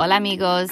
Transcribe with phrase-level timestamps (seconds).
[0.00, 0.70] Hola, amigos.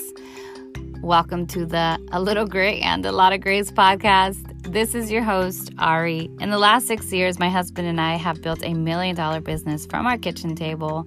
[1.02, 4.47] Welcome to the A Little Gray and a Lot of Grace podcast.
[4.68, 6.30] This is your host, Ari.
[6.40, 9.87] In the last six years, my husband and I have built a million dollar business
[9.87, 11.06] from our kitchen table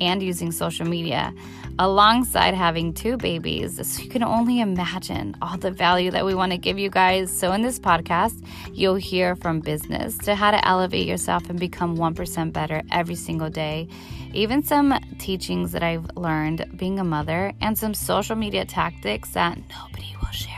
[0.00, 1.34] and using social media,
[1.80, 3.84] alongside having two babies.
[3.84, 7.36] So you can only imagine all the value that we want to give you guys.
[7.36, 11.96] So, in this podcast, you'll hear from business to how to elevate yourself and become
[11.96, 13.88] 1% better every single day,
[14.32, 19.58] even some teachings that I've learned being a mother, and some social media tactics that
[19.68, 20.49] nobody will share.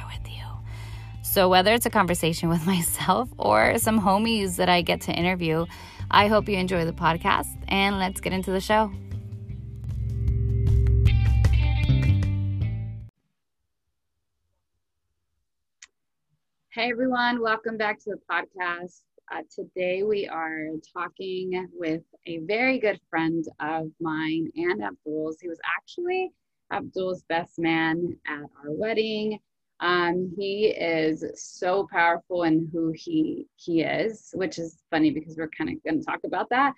[1.33, 5.65] So, whether it's a conversation with myself or some homies that I get to interview,
[6.11, 8.93] I hope you enjoy the podcast and let's get into the show.
[16.69, 19.01] Hey everyone, welcome back to the podcast.
[19.35, 25.39] Uh, today we are talking with a very good friend of mine and Abdul's.
[25.41, 26.31] He was actually
[26.71, 29.39] Abdul's best man at our wedding.
[29.83, 35.51] Um, he is so powerful in who he he is, which is funny because we're
[35.51, 36.73] kind of going to talk about that.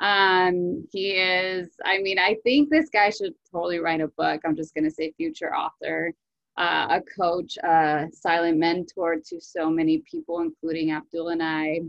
[0.00, 4.40] Um, he is, I mean, I think this guy should totally write a book.
[4.44, 6.12] I'm just going to say future author
[6.58, 11.80] uh, a coach, a silent mentor to so many people, including Abdul and I.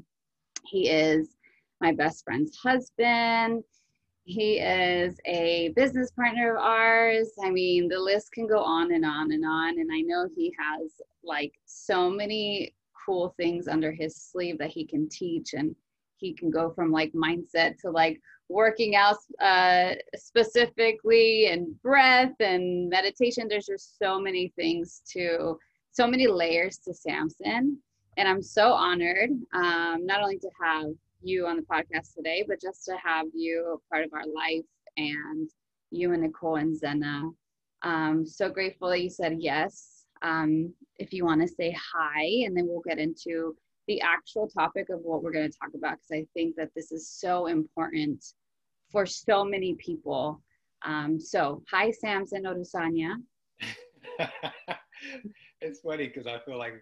[0.66, 1.36] He is
[1.80, 3.64] my best friend's husband.
[4.30, 7.30] He is a business partner of ours.
[7.42, 9.80] I mean, the list can go on and on and on.
[9.80, 10.92] And I know he has
[11.24, 15.74] like so many cool things under his sleeve that he can teach and
[16.18, 22.90] he can go from like mindset to like working out uh, specifically and breath and
[22.90, 23.48] meditation.
[23.48, 25.58] There's just so many things to,
[25.94, 27.78] so many layers to Samson.
[28.18, 30.88] And I'm so honored um, not only to have
[31.22, 34.66] you on the podcast today, but just to have you a part of our life
[34.98, 35.50] and
[35.92, 37.24] you and Nicole and Zena.
[37.84, 40.06] Um, so grateful that you said yes.
[40.22, 43.56] Um, if you want to say hi, and then we'll get into
[43.88, 46.92] the actual topic of what we're going to talk about because I think that this
[46.92, 48.24] is so important
[48.92, 50.42] for so many people.
[50.86, 53.16] Um, so, hi, Samson Odusanya.
[55.62, 56.74] it's funny because I feel like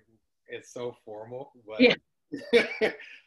[0.47, 1.96] it's so formal, but yeah.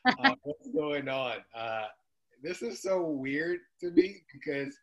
[0.06, 1.36] uh, what's going on?
[1.54, 1.86] Uh,
[2.42, 4.76] this is so weird to me because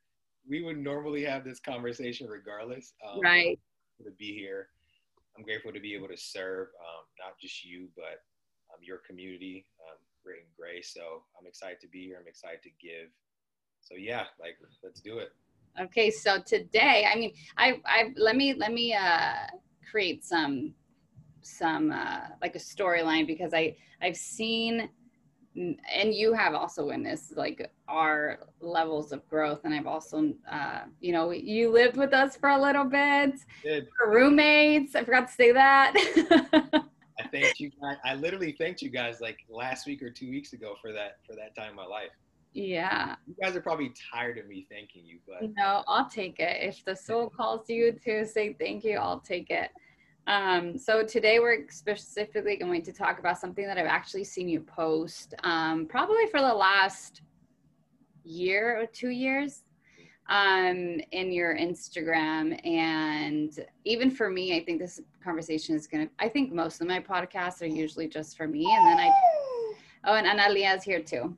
[0.48, 2.94] we would normally have this conversation regardless.
[3.08, 3.60] Um, right.
[4.04, 4.68] To be here,
[5.38, 8.24] I'm grateful to be able to serve um, not just you, but
[8.74, 10.92] um, your community, um, Grit and Grace.
[10.94, 12.18] So I'm excited to be here.
[12.20, 13.10] I'm excited to give.
[13.82, 15.30] So yeah, like let's do it.
[15.80, 19.48] Okay, so today, I mean, I, I let me let me uh,
[19.90, 20.74] create some
[21.46, 24.90] some uh, like a storyline because I I've seen
[25.56, 31.14] and you have also witnessed like our levels of growth and i've also uh, you
[31.14, 33.88] know you lived with us for a little bit Did.
[34.06, 35.94] roommates i forgot to say that
[37.20, 37.98] I thanked you guys.
[38.04, 41.36] I literally thanked you guys like last week or two weeks ago for that for
[41.36, 42.12] that time in my life.
[42.54, 43.16] Yeah.
[43.28, 46.58] You guys are probably tired of me thanking you, but no, I'll take it.
[46.62, 49.72] If the soul calls you to say thank you, I'll take it.
[50.28, 54.62] Um, so today we're specifically going to talk about something that I've actually seen you
[54.62, 57.22] post um, probably for the last
[58.24, 59.64] year or two years
[60.28, 62.60] um, in your Instagram.
[62.66, 63.52] And
[63.84, 67.00] even for me, I think this conversation is going to, I think most of my
[67.00, 68.66] podcasts are usually just for me.
[68.66, 69.12] And then I,
[70.06, 71.36] oh, and Analia is here too.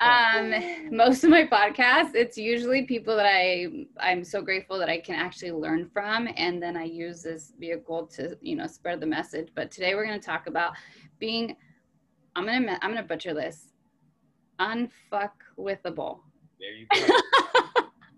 [0.00, 0.54] Um,
[0.90, 5.14] most of my podcasts, it's usually people that I, I'm so grateful that I can
[5.14, 6.28] actually learn from.
[6.36, 9.48] And then I use this vehicle to, you know, spread the message.
[9.54, 10.72] But today we're going to talk about
[11.18, 11.56] being,
[12.36, 13.72] I'm going to, I'm going to butcher this,
[14.60, 16.24] unfuck with a bull.
[16.58, 17.16] There you go.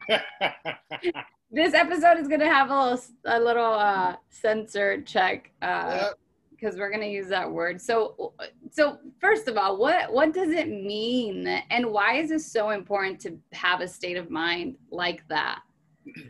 [1.51, 6.15] this episode is gonna have a little a little uh, censor check uh, yep.
[6.63, 7.81] We're gonna use that word.
[7.81, 8.33] So
[8.71, 13.21] so first of all, what what does it mean, and why is this so important
[13.21, 15.61] to have a state of mind like that?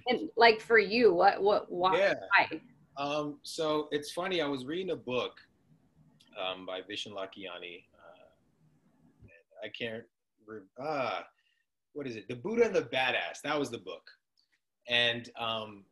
[0.08, 1.98] And like for you, what what why?
[1.98, 2.58] Yeah.
[2.96, 4.42] Um, so it's funny.
[4.42, 5.32] I was reading a book
[6.40, 7.84] um, by Vishen Lakhiani.
[7.94, 9.26] Uh,
[9.64, 10.04] I can't.
[10.80, 11.20] Uh,
[11.94, 12.28] what is it?
[12.28, 13.40] The Buddha and the Badass.
[13.44, 14.02] That was the book.
[14.88, 15.84] And um,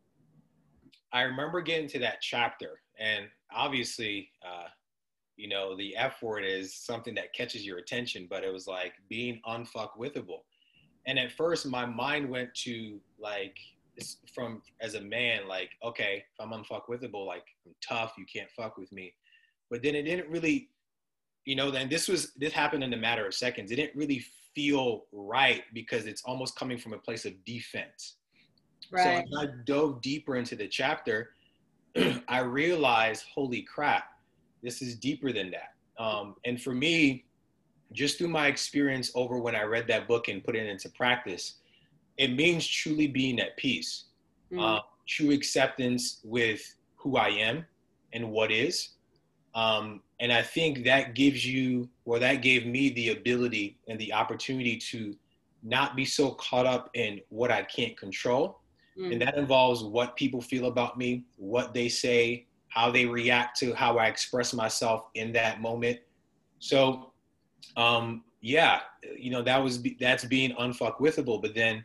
[1.13, 4.69] I remember getting to that chapter, and obviously, uh,
[5.37, 8.93] you know, the F word is something that catches your attention, but it was like
[9.09, 10.41] being unfuckwithable.
[11.07, 13.57] And at first, my mind went to like,
[14.35, 18.77] from as a man, like, okay, if I'm unfuckwithable, like I'm tough, you can't fuck
[18.77, 19.15] with me.
[19.71, 20.69] But then it didn't really,
[21.45, 23.71] you know, then this was, this happened in a matter of seconds.
[23.71, 24.25] It didn't really
[24.55, 28.17] feel right because it's almost coming from a place of defense.
[28.91, 29.25] Right.
[29.31, 31.31] So I dove deeper into the chapter,
[32.29, 34.05] I realized, holy crap,
[34.63, 35.75] this is deeper than that.
[36.03, 37.25] Um, and for me,
[37.93, 41.55] just through my experience over when I read that book and put it into practice,
[42.19, 44.05] it means truly being at peace,
[44.53, 44.61] Mm.
[44.79, 47.65] uh, true acceptance with who I am
[48.13, 48.91] and what is.
[49.55, 54.13] Um, and I think that gives you, or that gave me the ability and the
[54.13, 55.17] opportunity to
[55.63, 58.60] not be so caught up in what I can't control.
[59.01, 59.13] Mm.
[59.13, 63.75] And that involves what people feel about me, what they say, how they react to
[63.75, 65.99] how I express myself in that moment.
[66.59, 67.13] So,
[67.77, 68.81] um, yeah,
[69.17, 71.43] you know, that was that's being unfuckwithable.
[71.43, 71.85] But then,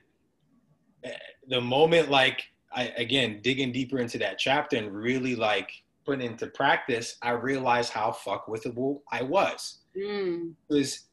[1.03, 1.11] eh,
[1.47, 5.71] the moment, like, I again digging deeper into that chapter and really like
[6.05, 9.79] putting into practice, I realized how fuckwithable I was.
[9.97, 10.53] Mm.
[10.69, 11.05] It was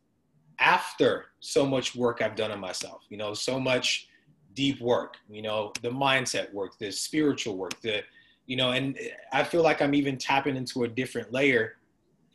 [0.59, 3.03] after so much work I've done on myself.
[3.09, 4.09] You know, so much
[4.55, 5.17] deep work.
[5.29, 8.03] You know, the mindset work, the spiritual work, the
[8.47, 8.99] you know, and
[9.33, 11.77] I feel like I'm even tapping into a different layer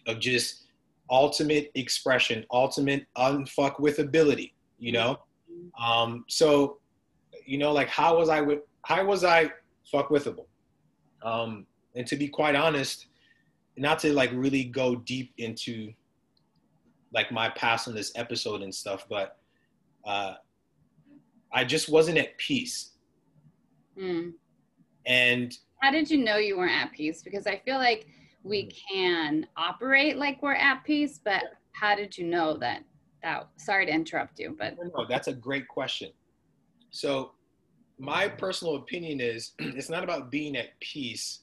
[0.08, 0.64] of just
[1.10, 5.20] ultimate expression, ultimate unfuck with ability, you know?
[5.80, 6.80] Um, so,
[7.46, 9.52] you know, like how was I with, how was I
[9.92, 10.46] fuck withable?
[11.24, 11.66] Um,
[11.96, 13.08] and to be quite honest,
[13.76, 15.92] not to like really go deep into
[17.14, 19.38] like my past on this episode and stuff, but,
[20.06, 20.36] uh,
[21.52, 22.92] I just wasn't at peace.
[23.98, 24.34] Mm.
[25.06, 27.22] And How did you know you weren't at peace?
[27.24, 28.08] Because I feel like
[28.44, 28.82] we Mm.
[28.92, 32.84] can operate like we're at peace, but how did you know that?
[33.24, 36.12] That sorry to interrupt you, but No, that's a great question.
[36.92, 37.34] So,
[38.00, 41.42] my personal opinion is it's not about being at peace,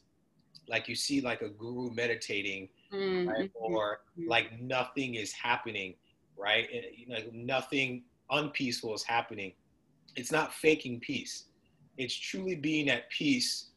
[0.68, 3.50] like you see like a guru meditating, Mm, right?
[3.54, 5.96] or like nothing is happening,
[6.36, 6.68] right?
[6.72, 9.52] And, you know, nothing unpeaceful is happening.
[10.16, 11.44] It's not faking peace.
[11.96, 13.70] It's truly being at peace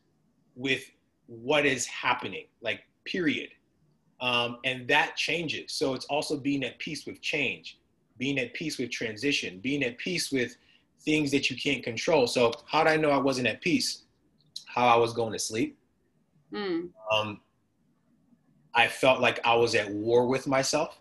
[0.55, 0.83] with
[1.27, 3.49] what is happening, like period.
[4.19, 5.73] Um, and that changes.
[5.73, 7.79] So it's also being at peace with change,
[8.17, 10.55] being at peace with transition, being at peace with
[11.01, 12.25] things that you can't control.
[12.27, 14.03] So how did I know I wasn't at peace?
[14.65, 15.77] How I was going to sleep.
[16.51, 17.41] Mm, Um,
[18.73, 20.97] I felt like I was at war with myself,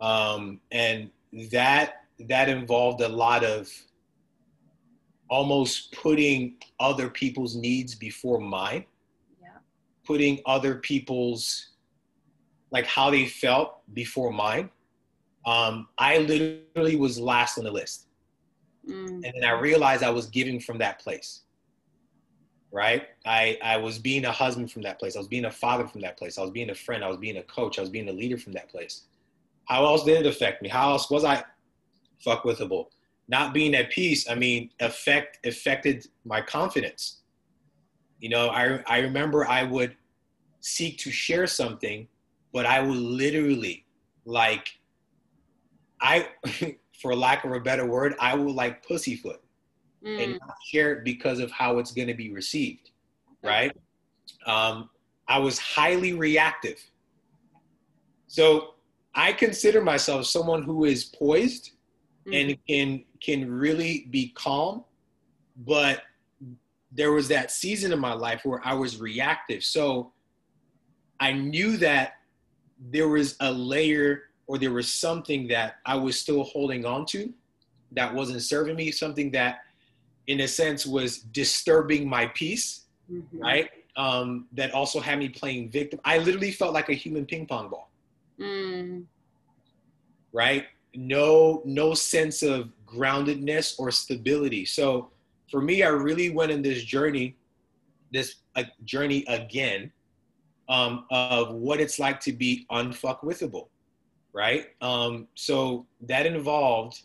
[0.00, 1.10] um, and
[1.50, 3.70] that that involved a lot of
[5.30, 8.84] almost putting other people's needs before mine,
[9.40, 9.48] yeah.
[10.04, 11.68] putting other people's
[12.72, 14.70] like how they felt before mine.
[15.46, 18.08] Um, I literally was last on the list.
[18.88, 21.42] Mm, and then I realized I was giving from that place.
[22.72, 23.08] Right?
[23.26, 25.16] I I was being a husband from that place.
[25.16, 26.38] I was being a father from that place.
[26.38, 27.02] I was being a friend.
[27.02, 27.78] I was being a coach.
[27.78, 29.04] I was being a leader from that place.
[29.64, 30.68] How else did it affect me?
[30.68, 31.42] How else was I
[32.20, 32.86] fuck withable?
[33.30, 37.22] Not being at peace, I mean, affect affected my confidence.
[38.18, 39.96] You know, I I remember I would
[40.58, 42.08] seek to share something,
[42.52, 43.86] but I would literally
[44.24, 44.80] like
[46.00, 46.26] I
[47.00, 49.40] for lack of a better word, I would like pussyfoot
[50.04, 52.90] mm, and not share it because of how it's going to be received,
[53.44, 53.74] right?
[54.44, 54.90] Um,
[55.28, 56.78] I was highly reactive.
[58.26, 58.74] So
[59.14, 61.72] I consider myself someone who is poised
[62.26, 64.84] mm, and can can really be calm,
[65.56, 66.02] but
[66.92, 69.62] there was that season in my life where I was reactive.
[69.62, 70.12] So
[71.20, 72.14] I knew that
[72.90, 77.32] there was a layer or there was something that I was still holding on to
[77.92, 79.60] that wasn't serving me, something that
[80.26, 83.24] in a sense was disturbing my peace, mhm.
[83.32, 83.70] right?
[83.96, 86.00] Um, that also had me playing victim.
[86.04, 87.90] I literally felt like a human ping pong ball,
[88.38, 89.04] Mm,
[90.32, 90.66] right?
[90.94, 94.64] No, no sense of groundedness or stability.
[94.64, 95.10] So
[95.50, 97.36] for me, I really went in this journey,
[98.12, 99.92] this uh, journey again,
[100.68, 103.68] um, of what it's like to be unfuckwithable,
[104.32, 104.66] right?
[104.80, 107.02] Um, so that involved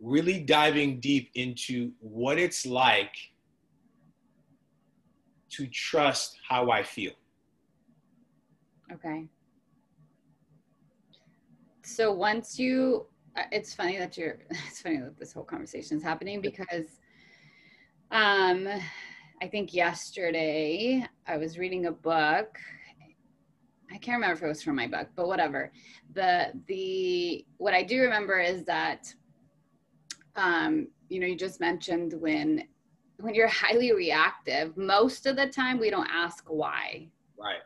[0.00, 3.14] really diving deep into what it's like
[5.50, 7.12] to trust how I feel.
[8.92, 9.26] okay.
[11.84, 16.02] So once you, uh, it's funny that you're, it's funny that this whole conversation is
[16.02, 17.00] happening because
[18.10, 18.68] um,
[19.40, 22.58] I think yesterday I was reading a book.
[23.90, 25.72] I can't remember if it was from my book, but whatever.
[26.14, 29.12] The, the, what I do remember is that,
[30.36, 32.64] um, you know, you just mentioned when,
[33.18, 37.10] when you're highly reactive, most of the time we don't ask why
[37.42, 37.60] Right.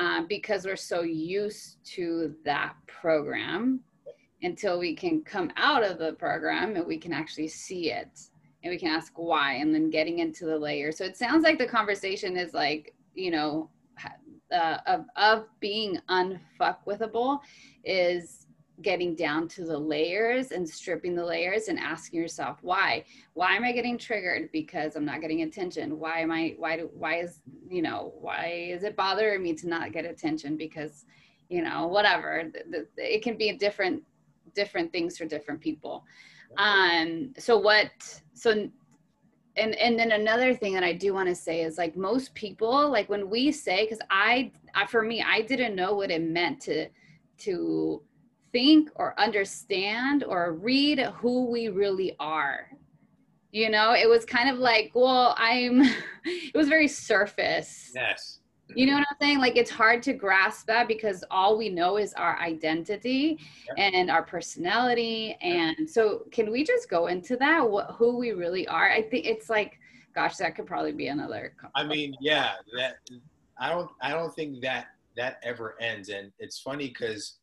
[0.00, 3.80] Uh, because we're so used to that program
[4.42, 8.18] until we can come out of the program and we can actually see it
[8.62, 10.90] and we can ask why and then getting into the layer.
[10.90, 13.68] So it sounds like the conversation is like you know
[14.50, 17.40] uh, of, of being unfuckwithable
[17.84, 18.46] is
[18.82, 23.04] getting down to the layers and stripping the layers and asking yourself why?
[23.34, 24.50] Why am i getting triggered?
[24.52, 25.98] Because i'm not getting attention.
[25.98, 29.68] Why am i why do why is you know why is it bothering me to
[29.68, 30.56] not get attention?
[30.56, 31.04] Because
[31.48, 32.50] you know whatever.
[32.96, 34.02] It can be different
[34.54, 36.04] different things for different people.
[36.56, 37.90] Um so what
[38.34, 38.68] so
[39.56, 42.88] and and then another thing that i do want to say is like most people
[42.88, 46.60] like when we say because I, I for me i didn't know what it meant
[46.62, 46.88] to
[47.38, 48.02] to
[48.52, 52.68] think or understand or read who we really are.
[53.52, 55.82] You know it was kind of like well i'm
[56.24, 57.90] it was very surface.
[57.94, 58.38] Yes.
[58.76, 59.38] You know what i'm saying?
[59.38, 63.38] Like it's hard to grasp that because all we know is our identity
[63.76, 65.36] and our personality.
[65.42, 67.68] And so can we just go into that?
[67.68, 68.90] What, who we really are?
[68.90, 69.78] I think it's like
[70.14, 72.96] gosh that could probably be another i mean yeah that
[73.60, 76.08] i don't i don't think that that ever ends.
[76.08, 77.36] And it's funny because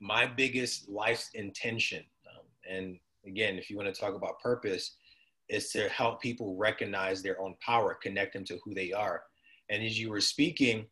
[0.00, 4.96] my biggest life's intention um, and again if you want to talk about purpose
[5.48, 9.22] is to help people recognize their own power connect them to who they are
[9.70, 10.86] and as you were speaking,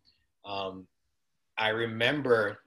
[0.44, 0.86] um,
[1.58, 2.58] I remember,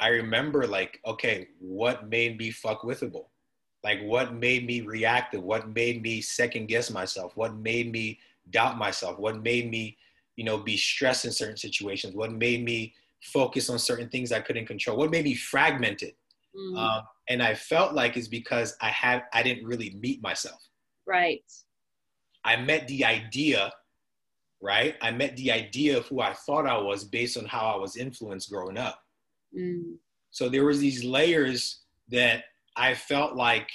[0.00, 3.26] I remember like, okay, what made me fuck withable?
[3.84, 5.42] Like what made me reactive?
[5.42, 7.36] What made me second guess myself?
[7.36, 8.18] What made me
[8.50, 9.18] doubt myself?
[9.18, 9.98] What made me,
[10.36, 12.14] you know, be stressed in certain situations?
[12.14, 14.96] What made me focus on certain things I couldn't control?
[14.96, 16.14] What made me fragmented?
[16.56, 16.78] Mm.
[16.78, 20.60] Um, and I felt like it's because I had I didn't really meet myself.
[21.06, 21.44] Right.
[22.44, 23.72] I met the idea
[24.62, 24.94] right?
[25.02, 27.96] I met the idea of who I thought I was based on how I was
[27.96, 29.02] influenced growing up.
[29.56, 29.96] Mm.
[30.30, 32.44] So there was these layers that
[32.76, 33.68] I felt like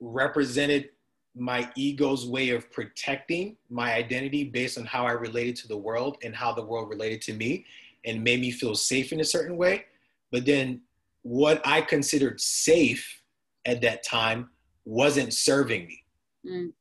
[0.00, 0.90] represented
[1.38, 6.18] my ego's way of protecting my identity based on how I related to the world
[6.22, 7.64] and how the world related to me
[8.04, 9.86] and made me feel safe in a certain way.
[10.30, 10.82] But then
[11.22, 13.22] what I considered safe
[13.64, 14.50] at that time
[14.84, 16.04] wasn't serving me.
[16.46, 16.72] Mm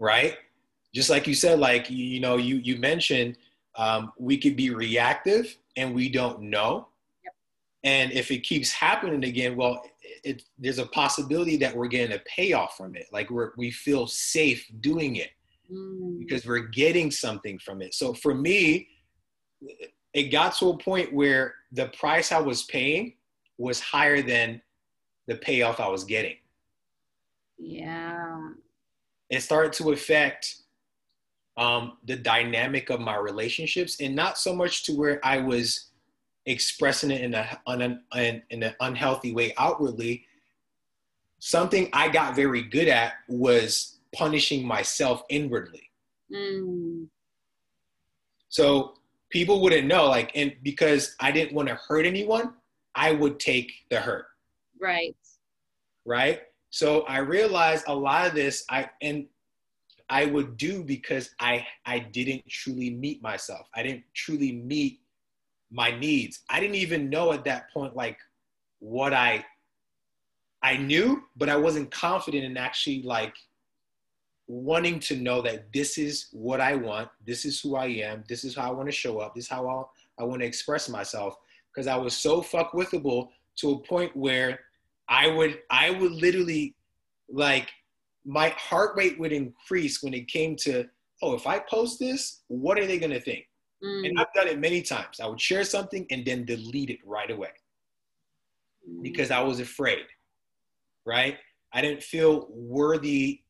[0.00, 0.38] right?
[0.92, 3.36] Just like you said, like you know, you you mentioned
[3.76, 6.88] um, we could be reactive and we don't know.
[7.82, 12.16] And if it keeps happening again, well, it, it, there's a possibility that we're getting
[12.16, 13.06] a payoff from it.
[13.12, 15.30] Like we're, we feel safe doing it
[15.72, 16.18] mm.
[16.18, 17.94] because we're getting something from it.
[17.94, 18.88] So for me,
[20.12, 23.14] it got to a point where the price I was paying
[23.56, 24.60] was higher than
[25.26, 26.36] the payoff I was getting.
[27.58, 28.50] Yeah
[29.30, 30.56] it started to affect
[31.56, 35.89] um, the dynamic of my relationships and not so much to where I was
[36.46, 40.24] expressing it in, a, un, in, in an unhealthy way outwardly.
[41.38, 45.90] Something I got very good at was punishing myself inwardly.
[46.32, 47.06] Mm.
[48.48, 48.94] So
[49.30, 52.54] people wouldn't know, like, and because I didn't want to hurt anyone,
[52.94, 54.26] I would take the hurt.
[54.80, 55.16] Right.
[56.04, 56.42] Right.
[56.70, 59.26] So I realized a lot of this I and
[60.08, 63.68] I would do because I I didn't truly meet myself.
[63.74, 64.99] I didn't truly meet
[65.70, 66.40] my needs.
[66.50, 68.18] I didn't even know at that point like
[68.80, 69.44] what I
[70.62, 73.34] I knew, but I wasn't confident in actually like
[74.46, 78.44] wanting to know that this is what I want, this is who I am, this
[78.44, 80.88] is how I want to show up, this is how I'll, I want to express
[80.88, 81.36] myself.
[81.72, 84.58] Because I was so fuck withable to a point where
[85.08, 86.74] I would I would literally
[87.28, 87.68] like
[88.24, 90.84] my heart rate would increase when it came to
[91.22, 93.46] oh if I post this what are they gonna think
[93.82, 94.08] mm.
[94.08, 97.30] and I've done it many times I would share something and then delete it right
[97.30, 97.52] away
[98.88, 99.02] mm.
[99.02, 100.04] because I was afraid
[101.06, 101.38] right
[101.72, 103.40] I didn't feel worthy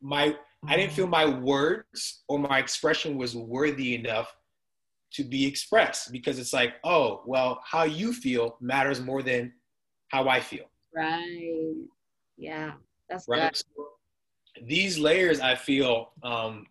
[0.00, 0.36] my
[0.68, 4.34] I didn't feel my words or my expression was worthy enough
[5.12, 9.52] to be expressed because it's like oh well how you feel matters more than
[10.10, 10.64] how I feel.
[10.94, 11.74] Right.
[12.36, 12.72] Yeah.
[13.08, 13.56] That's right.
[13.56, 13.64] So
[14.66, 16.66] these layers, I feel, um,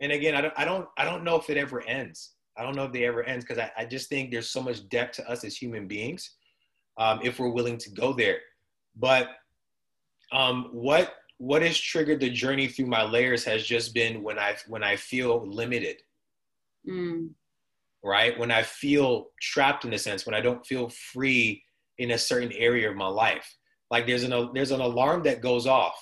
[0.00, 2.32] and again, I don't, I don't, I don't know if it ever ends.
[2.56, 4.88] I don't know if they ever ends because I, I just think there's so much
[4.88, 6.30] depth to us as human beings,
[6.98, 8.38] um, if we're willing to go there.
[8.96, 9.28] But
[10.32, 14.56] um, what what has triggered the journey through my layers has just been when I
[14.68, 15.96] when I feel limited.
[16.88, 17.30] Mm.
[18.02, 21.62] Right when I feel trapped in a sense, when I don't feel free
[21.98, 23.56] in a certain area of my life.
[23.90, 25.94] Like there's an there's an alarm that goes off,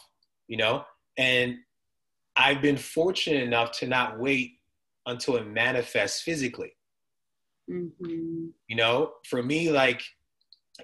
[0.49, 0.85] you know,
[1.17, 1.57] and
[2.37, 4.53] I've been fortunate enough to not wait
[5.07, 6.73] until it manifests physically.
[7.71, 8.47] Mm-hmm.
[8.69, 10.03] You know, for me, like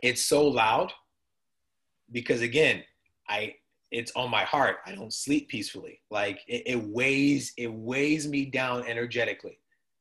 [0.03, 0.93] it's so loud
[2.13, 2.83] because again,
[3.29, 3.55] I
[3.91, 4.77] it's on my heart.
[4.87, 6.01] I don't sleep peacefully.
[6.11, 9.59] Like it, it weighs it weighs me down energetically.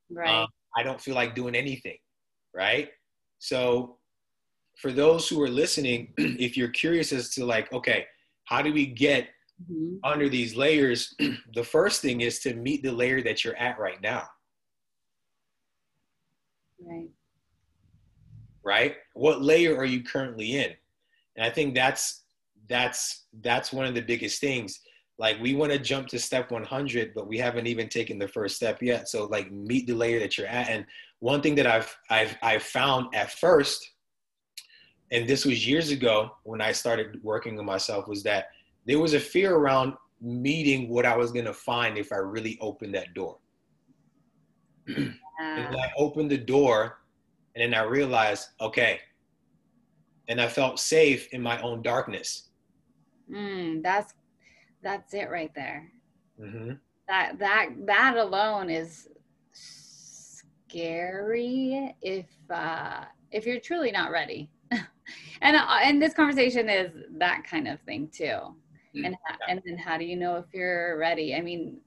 [0.09, 0.43] Right.
[0.43, 1.97] Um, I don't feel like doing anything.
[2.53, 2.89] Right.
[3.39, 3.97] So
[4.77, 8.05] for those who are listening, if you're curious as to like, okay,
[8.45, 9.29] how do we get
[9.63, 9.97] mm-hmm.
[10.03, 11.15] under these layers?
[11.53, 14.27] the first thing is to meet the layer that you're at right now.
[16.79, 17.09] Right.
[18.63, 18.95] Right?
[19.13, 20.71] What layer are you currently in?
[21.35, 22.23] And I think that's
[22.67, 24.79] that's that's one of the biggest things.
[25.19, 28.55] Like we want to jump to step 100, but we haven't even taken the first
[28.55, 29.09] step yet.
[29.09, 30.69] So like meet the layer that you're at.
[30.69, 30.85] And
[31.19, 33.89] one thing that I've I've I've found at first,
[35.11, 38.49] and this was years ago when I started working on myself, was that
[38.87, 42.95] there was a fear around meeting what I was gonna find if I really opened
[42.95, 43.37] that door.
[44.87, 46.99] and I opened the door,
[47.55, 48.99] and then I realized, okay,
[50.29, 52.49] and I felt safe in my own darkness.
[53.29, 54.13] Mm, that's
[54.81, 55.91] that's it right there.
[56.41, 56.73] Mm-hmm.
[57.09, 59.09] That that that alone is
[59.51, 60.73] scary
[62.01, 64.49] if uh, if you're truly not ready.
[65.41, 68.55] and uh, and this conversation is that kind of thing too.
[68.97, 71.35] Mm, and and then how do you know if you're ready?
[71.35, 71.79] I mean,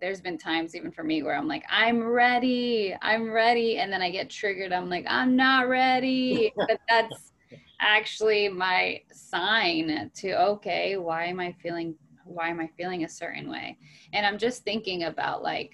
[0.00, 4.02] there's been times even for me where I'm like, I'm ready, I'm ready, and then
[4.02, 4.72] I get triggered.
[4.72, 6.52] I'm like, I'm not ready.
[6.68, 7.32] but that's
[7.80, 13.50] actually my sign to okay, why am I feeling why am I feeling a certain
[13.50, 13.78] way?
[14.12, 15.72] And I'm just thinking about like,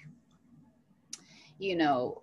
[1.57, 2.21] you know,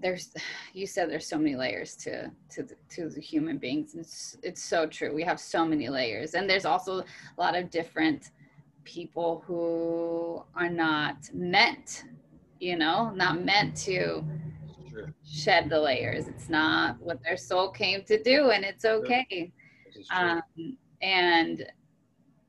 [0.00, 0.32] there's
[0.74, 3.94] you said there's so many layers to to the, to the human beings.
[3.94, 5.14] It's it's so true.
[5.14, 7.04] We have so many layers, and there's also a
[7.38, 8.30] lot of different
[8.84, 12.04] people who are not meant,
[12.58, 14.24] you know, not meant to
[15.24, 16.28] shed the layers.
[16.28, 19.52] It's not what their soul came to do, and it's okay.
[20.12, 20.42] Um,
[21.02, 21.66] and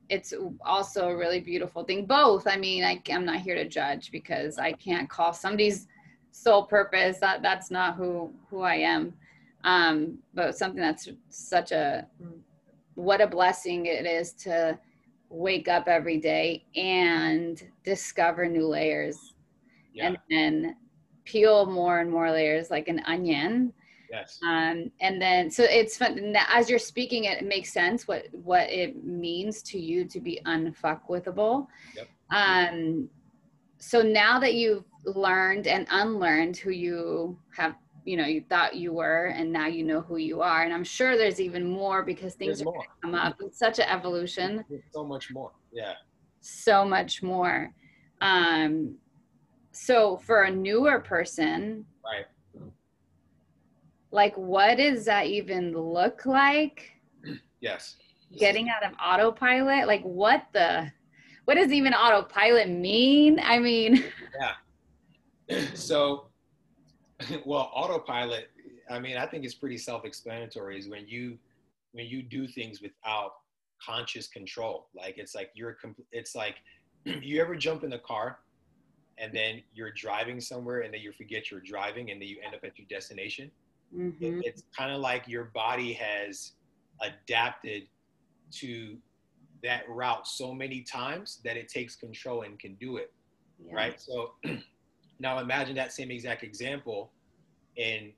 [0.09, 0.33] it's
[0.65, 2.05] also a really beautiful thing.
[2.05, 2.47] Both.
[2.47, 5.87] I mean, I, I'm not here to judge because I can't call somebody's
[6.31, 7.19] sole purpose.
[7.19, 9.13] That that's not who who I am.
[9.63, 12.07] Um, but something that's such a
[12.95, 14.77] what a blessing it is to
[15.29, 19.33] wake up every day and discover new layers
[19.93, 20.07] yeah.
[20.07, 20.75] and then
[21.23, 23.71] peel more and more layers like an onion
[24.11, 28.25] yes um, and then so it's fun as you're speaking it, it makes sense what
[28.31, 31.65] what it means to you to be unfuckwithable
[31.95, 32.07] yep.
[32.31, 33.09] um
[33.81, 38.93] so now that you've learned and unlearned who you have you know you thought you
[38.93, 42.35] were and now you know who you are and i'm sure there's even more because
[42.35, 42.85] things there's are more.
[43.01, 43.35] come up.
[43.41, 44.63] It's such an evolution.
[44.69, 45.51] There's so much more.
[45.71, 45.93] Yeah.
[46.41, 47.73] So much more.
[48.21, 48.95] Um
[49.71, 52.25] so for a newer person right.
[54.11, 56.91] like what does that even look like?
[57.61, 57.97] Yes.
[58.39, 59.85] Getting out of autopilot?
[59.85, 60.91] Like what the
[61.45, 63.39] what does even autopilot mean?
[63.41, 64.03] I mean
[65.49, 65.65] yeah.
[65.73, 66.27] So
[67.45, 68.49] well autopilot
[68.89, 71.37] i mean i think it's pretty self-explanatory is when you
[71.91, 73.33] when you do things without
[73.83, 74.87] conscious control.
[74.95, 75.77] Like it's like you're
[76.11, 76.55] it's like
[77.05, 78.39] you ever jump in the car
[79.17, 82.55] and then you're driving somewhere and then you forget you're driving and then you end
[82.55, 83.51] up at your destination?
[83.95, 84.39] Mm-hmm.
[84.39, 86.53] it, it's kind of like your body has
[87.01, 87.87] adapted
[88.51, 88.97] to
[89.63, 93.13] that route so many times that it takes control and can do it
[93.65, 93.75] yeah.
[93.75, 94.33] right so
[95.19, 97.11] now imagine that same exact example
[97.75, 98.11] in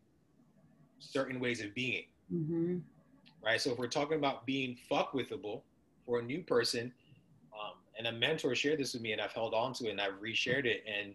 [0.99, 2.03] certain ways of being
[2.33, 2.77] mm-hmm.
[3.43, 5.61] right so if we're talking about being fuckwithable
[6.05, 6.91] for a new person
[7.53, 10.01] um, and a mentor shared this with me and i've held on to it and
[10.01, 11.13] i've reshared it and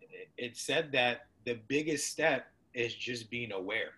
[0.00, 3.92] it, it said that the biggest step is just being aware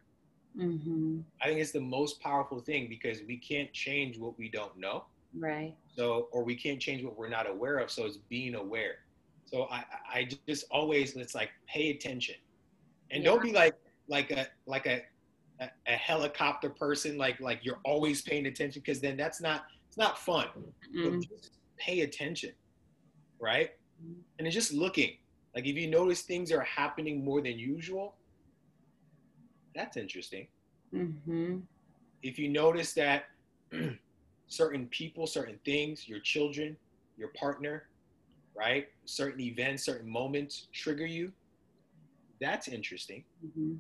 [0.59, 1.21] mm-hmm.
[1.41, 5.05] i think it's the most powerful thing because we can't change what we don't know
[5.37, 5.75] Right.
[5.97, 7.91] So, or we can't change what we're not aware of.
[7.91, 8.97] So it's being aware.
[9.47, 12.37] So I, I just always, it's like, pay attention
[13.11, 13.31] and yeah.
[13.31, 13.75] don't be like,
[14.09, 15.03] like a, like a,
[15.61, 17.17] a, a, helicopter person.
[17.17, 18.83] Like, like you're always paying attention.
[18.85, 20.47] Cause then that's not, it's not fun.
[20.97, 21.21] Mm-hmm.
[21.21, 22.53] just pay attention.
[23.41, 23.71] Right.
[24.03, 24.21] Mm-hmm.
[24.39, 25.17] And it's just looking
[25.55, 28.17] like, if you notice things are happening more than usual,
[29.75, 30.49] that's interesting.
[30.93, 31.59] Mm-hmm.
[32.23, 33.25] If you notice that
[34.49, 36.77] certain people, certain things, your children,
[37.17, 37.85] your partner,
[38.57, 38.89] right?
[39.05, 41.33] Certain events, certain moments trigger you.
[42.41, 43.75] That's interesting, mm-hmm.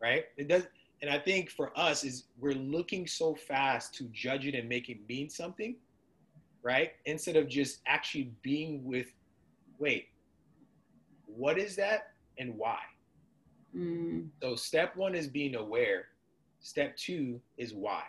[0.00, 0.24] right?
[0.36, 0.66] It does,
[1.02, 4.88] and I think for us is we're looking so fast to judge it and make
[4.88, 5.76] it mean something,
[6.62, 6.92] right?
[7.06, 9.06] Instead of just actually being with,
[9.78, 10.08] wait,
[11.26, 12.78] what is that and why?
[13.76, 14.28] Mm.
[14.42, 16.06] So step one is being aware.
[16.60, 18.02] Step two is why.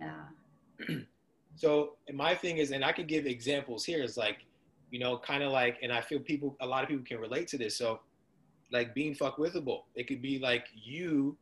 [0.00, 0.24] Yeah
[1.56, 4.38] so my thing is, and I could give examples here is like,
[4.90, 7.48] you know, kind of like, and I feel people, a lot of people can relate
[7.48, 7.76] to this.
[7.76, 8.00] So
[8.70, 11.36] like being fuck withable, it could be like you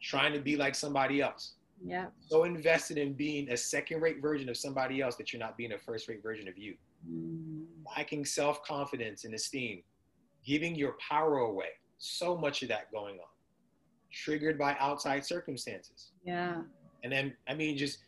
[0.00, 1.54] trying to be like somebody else.
[1.84, 2.06] Yeah.
[2.20, 5.72] So invested in being a second rate version of somebody else that you're not being
[5.72, 6.74] a first rate version of you.
[7.08, 7.64] Mm.
[7.96, 9.82] Lacking self confidence and esteem,
[10.44, 11.70] giving your power away.
[11.98, 13.26] So much of that going on.
[14.12, 16.12] Triggered by outside circumstances.
[16.24, 16.62] Yeah.
[17.04, 17.98] And then, I mean, just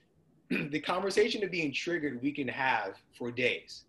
[0.50, 3.84] the conversation of being triggered we can have for days.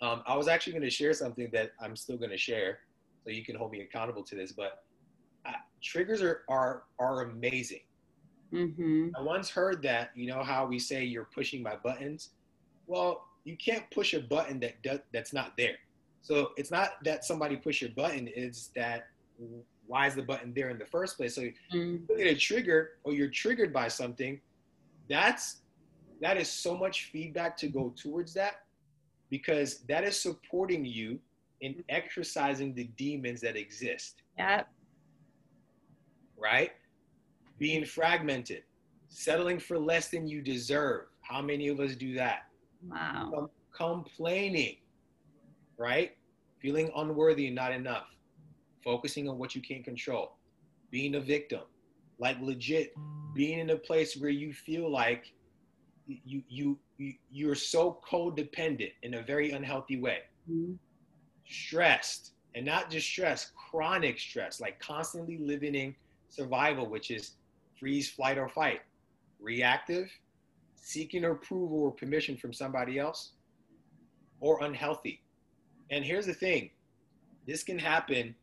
[0.00, 2.80] Um, I was actually going to share something that I'm still going to share,
[3.24, 4.52] so you can hold me accountable to this.
[4.52, 4.84] But
[5.46, 5.52] uh,
[5.82, 7.80] triggers are are are amazing.
[8.52, 9.08] Mm-hmm.
[9.18, 12.30] I once heard that you know how we say you're pushing my buttons.
[12.86, 15.76] Well, you can't push a button that does, that's not there.
[16.22, 19.08] So it's not that somebody push your button; it's that
[19.86, 21.34] why is the button there in the first place?
[21.34, 22.08] So Mm.
[22.08, 24.40] look at a trigger or you're triggered by something,
[25.08, 25.62] that's
[26.20, 28.62] that is so much feedback to go towards that
[29.30, 31.18] because that is supporting you
[31.60, 31.80] in mm-hmm.
[31.88, 34.62] exercising the demons that exist, Yeah.
[36.38, 36.72] right?
[37.58, 38.62] Being fragmented,
[39.08, 41.06] settling for less than you deserve.
[41.22, 42.48] How many of us do that?
[42.88, 43.30] Wow.
[43.34, 44.76] Com- complaining,
[45.78, 46.16] right?
[46.60, 48.06] Feeling unworthy and not enough.
[48.84, 50.36] Focusing on what you can't control.
[50.90, 51.62] Being a victim.
[52.18, 52.94] Like legit
[53.36, 55.32] being in a place where you feel like
[56.06, 60.20] you you, you you're so codependent in a very unhealthy way.
[60.50, 60.78] Mhm.
[61.48, 62.32] Stressed.
[62.54, 65.94] And not just stress, chronic stress, like constantly living in
[66.28, 67.36] survival, which is
[67.78, 68.80] freeze, flight, or fight.
[69.38, 70.10] Reactive,
[70.74, 73.32] seeking approval or permission from somebody else,
[74.40, 75.22] or unhealthy.
[75.90, 76.70] And here's the thing
[77.46, 78.34] this can happen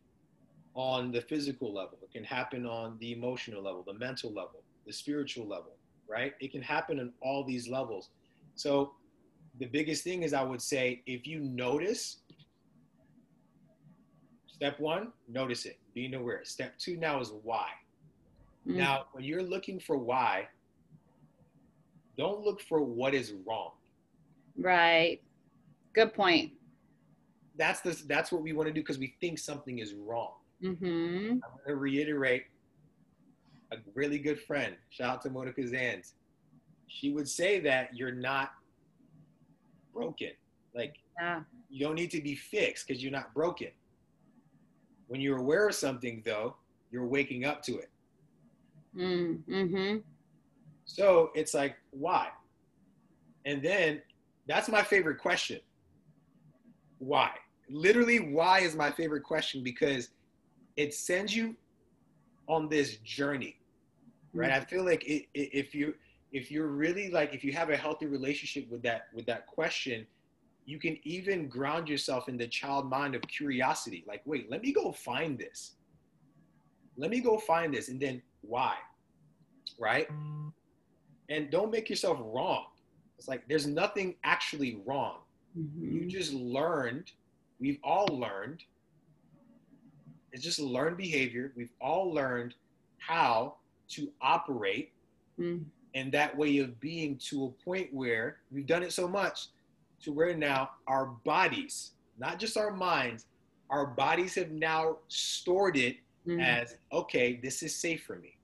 [0.76, 4.94] on the physical level, it can happen on the emotional level, the mental level, the
[4.94, 5.76] spiritual level,
[6.08, 6.34] right?
[6.40, 8.10] It can happen on all these levels.
[8.56, 8.94] So,
[9.60, 12.18] the biggest thing is I would say if you notice,
[14.48, 16.42] step one, notice it, being aware.
[16.44, 17.68] Step two now is why.
[18.68, 18.76] Mm.
[18.76, 20.48] Now, when you're looking for why,
[22.18, 23.72] don't look for what is wrong.
[24.58, 25.22] Right.
[25.94, 26.54] Good point.
[27.58, 28.02] That's this.
[28.02, 30.34] that's what we want to do because we think something is wrong.
[30.64, 30.86] Mm-hmm.
[30.86, 32.46] I'm going to reiterate
[33.74, 34.76] a really good friend.
[34.90, 36.14] Shout out to Monica Zans.
[36.88, 38.52] She would say that you're not
[39.94, 40.32] broken.
[40.76, 41.42] Like Yeah.
[41.70, 43.70] you don't need to be fixed because you're not broken.
[45.08, 46.56] When you're aware of something, though,
[46.92, 47.90] you're waking up to it.
[48.96, 49.44] Mm.
[49.50, 49.98] Mm-hmm.
[50.86, 52.30] So it's like, why?
[53.46, 54.02] And then
[54.48, 55.60] that's my favorite question.
[57.00, 57.32] Why?
[57.70, 60.10] Literally, why is my favorite question because
[60.76, 61.56] it sends you
[62.48, 63.58] on this journey,
[64.34, 64.52] right?
[64.52, 65.94] I feel like it, it, if you
[66.32, 70.06] if you're really like if you have a healthy relationship with that with that question,
[70.66, 74.04] you can even ground yourself in the child mind of curiosity.
[74.08, 75.76] Like, wait, let me go find this.
[76.98, 78.76] Let me go find this, and then why,
[79.80, 80.08] right?
[81.30, 82.66] and don't make yourself wrong.
[83.18, 85.20] It's like there's nothing actually wrong.
[85.56, 86.08] You Mm-hmm.
[86.10, 87.12] just learned,
[87.60, 88.64] we've all learned.
[90.32, 91.54] It's just learned behavior.
[91.56, 92.56] We've all learned
[92.98, 93.56] how
[93.94, 94.92] to operate
[95.40, 95.66] Mm.
[95.96, 99.48] in that way of being to a point where we've done it so much
[100.02, 103.26] to where now our bodies, not just our minds,
[103.72, 106.42] our bodies have now stored it Mm.
[106.42, 108.38] as okay, this is safe for me.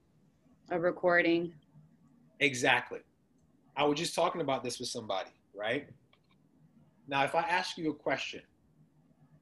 [0.71, 1.53] A recording.
[2.39, 2.99] Exactly.
[3.75, 5.88] I was just talking about this with somebody, right?
[7.07, 8.41] Now, if I ask you a question,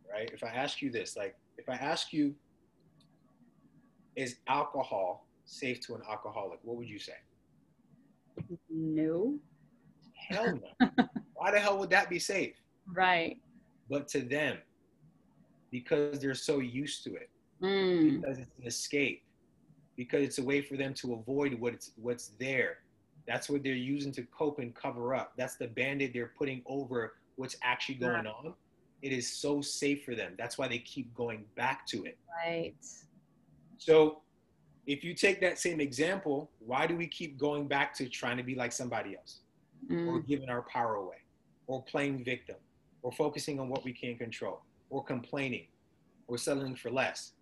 [0.09, 0.29] right?
[0.31, 2.35] If I ask you this, like, if I ask you,
[4.15, 6.59] is alcohol safe to an alcoholic?
[6.63, 7.13] What would you say?
[8.69, 9.39] No.
[10.29, 10.89] Hell no.
[11.33, 12.55] Why the hell would that be safe?
[12.85, 13.37] Right.
[13.89, 14.57] But to them,
[15.71, 17.29] because they're so used to it,
[17.59, 18.21] Mm.
[18.21, 19.23] because it's an escape,
[19.95, 22.77] because it's a way for them to avoid what's what's there.
[23.27, 25.33] That's what they're using to cope and cover up.
[25.37, 28.53] That's the band-aid they're putting over what's actually going on.
[29.01, 30.33] It is so safe for them.
[30.37, 32.19] That's why they keep going back to it.
[32.45, 32.75] Right.
[33.79, 34.21] So
[34.87, 38.43] if you take that same example, why do we keep going back to trying to
[38.43, 39.41] be like somebody else?
[39.91, 40.27] Or Mm.
[40.27, 41.17] giving our power away,
[41.67, 42.55] or playing victim,
[43.03, 45.67] or focusing on what we can't control, or complaining,
[46.27, 47.33] or settling for less?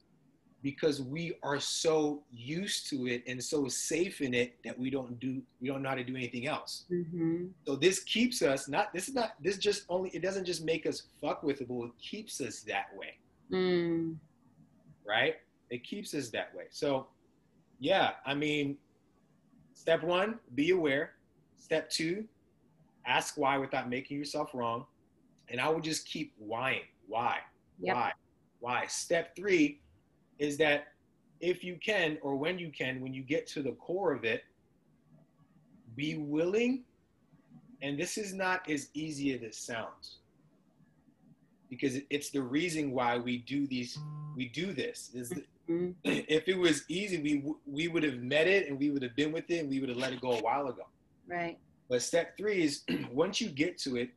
[0.62, 5.20] Because we are so used to it and so safe in it that we don't
[5.20, 6.86] do we don't know how to do anything else.
[6.92, 7.48] Mm-hmm.
[7.66, 10.86] So this keeps us not this is not this just only it doesn't just make
[10.88, 13.14] us fuck with it, but it keeps us that way,
[13.52, 14.18] Mm.
[15.08, 15.36] right?
[15.70, 16.66] It keeps us that way.
[16.72, 17.08] So
[17.80, 18.78] yeah, I mean,
[19.74, 21.14] step one, be aware.
[21.58, 22.26] Step two,
[23.06, 24.86] ask why without making yourself wrong.
[25.50, 26.84] And I would just keep whying.
[27.08, 27.38] Why?
[27.80, 27.96] Yep.
[27.96, 28.12] Why?
[28.60, 28.86] Why?
[28.88, 29.80] Step three
[30.40, 30.88] is that
[31.40, 34.44] if you can, or when you can, when you get to the core of it,
[35.96, 36.84] be willing.
[37.82, 40.20] And this is not as easy as it sounds
[41.70, 43.98] because it's the reason why we do these
[44.36, 45.34] we do this is
[45.70, 45.96] Mhm.
[46.04, 49.32] if it was easy we we would have met it and we would have been
[49.32, 50.84] with it and we would have let it go a while ago
[51.28, 51.58] Right.
[51.90, 54.10] but step three is once you get to it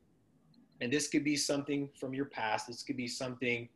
[0.81, 3.67] and this could be something from your past this could be something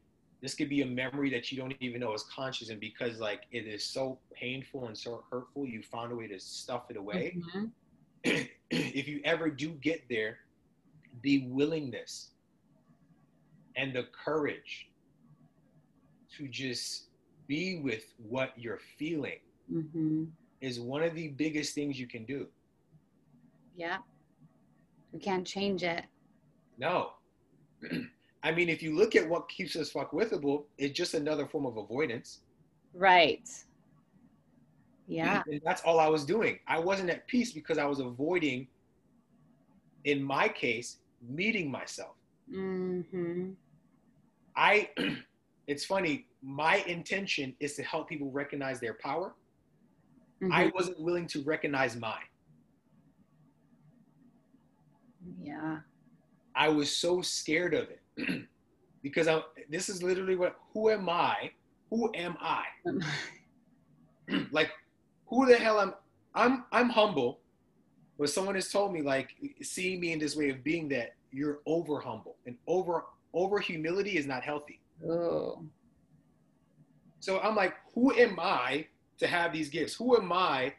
[0.41, 3.43] this could be a memory that you don't even know is conscious and because like
[3.51, 7.35] it is so painful and so hurtful you found a way to stuff it away
[7.55, 7.71] Mhm.
[8.71, 10.37] if you ever do get there,
[11.23, 12.31] the willingness
[13.75, 14.87] and the courage
[16.37, 17.09] to just
[17.47, 19.39] be with what you're feeling
[19.71, 20.31] Mhm.
[20.61, 22.47] is one of the biggest things you can do.
[23.75, 23.99] Yeah.
[25.11, 26.05] We can't change it.
[26.77, 27.13] No.
[28.43, 31.65] I mean, if you look at what keeps us fuck withable, it's just another form
[31.65, 32.41] of avoidance.
[32.93, 33.47] Right.
[35.07, 35.43] Yeah.
[35.47, 36.59] And that's all I was doing.
[36.67, 38.67] I wasn't at peace because I was avoiding,
[40.03, 42.15] in my case, meeting myself.
[42.51, 43.51] Mm-hmm.
[44.55, 44.89] I
[45.67, 49.35] it's funny, my intention is to help people recognize their power.
[50.51, 50.75] I Mm-hmm.
[50.75, 52.27] wasn't willing to recognize mine.
[55.41, 55.79] yeah.
[56.55, 58.47] I was so scared of it
[59.03, 61.51] because I this is literally what who am I?
[61.89, 62.63] Who am I?
[64.51, 64.71] like
[65.27, 65.93] who the hell am
[66.35, 67.39] I'm I'm humble,
[68.19, 69.29] but someone has told me like
[69.61, 74.17] seeing me in this way of being that you're over humble and over over humility
[74.17, 74.79] is not healthy.
[75.07, 75.65] Oh.
[77.19, 78.87] So I'm like, who am I
[79.19, 79.95] to have these gifts?
[79.95, 80.73] Who am I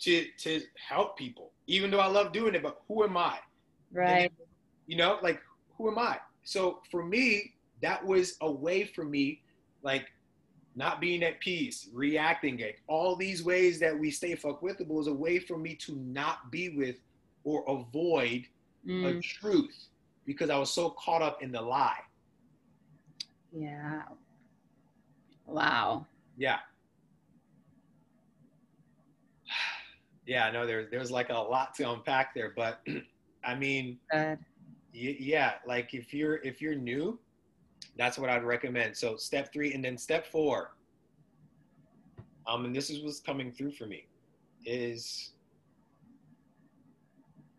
[0.00, 1.52] to to help people?
[1.66, 3.38] Even though I love doing it, but who am I?
[3.92, 4.30] Right.
[4.86, 5.40] You know, like
[5.76, 6.18] who am I?
[6.44, 9.42] So for me, that was a way for me,
[9.82, 10.06] like
[10.76, 15.08] not being at peace, reacting, like all these ways that we stay fuck withable was
[15.08, 16.96] a way for me to not be with
[17.44, 18.44] or avoid
[18.86, 19.88] a Mm, truth
[20.24, 21.98] because I was so caught up in the lie.
[23.52, 24.02] Yeah.
[25.46, 26.06] Wow.
[26.36, 26.58] Yeah.
[30.26, 32.86] Yeah, I know there's there's like a lot to unpack there, but
[33.44, 34.38] I mean, Good.
[34.92, 37.18] yeah, like if you're if you're new,
[37.96, 38.96] that's what I'd recommend.
[38.96, 40.76] So step three, and then step four.
[42.46, 44.06] Um, and this is what's coming through for me,
[44.64, 45.32] is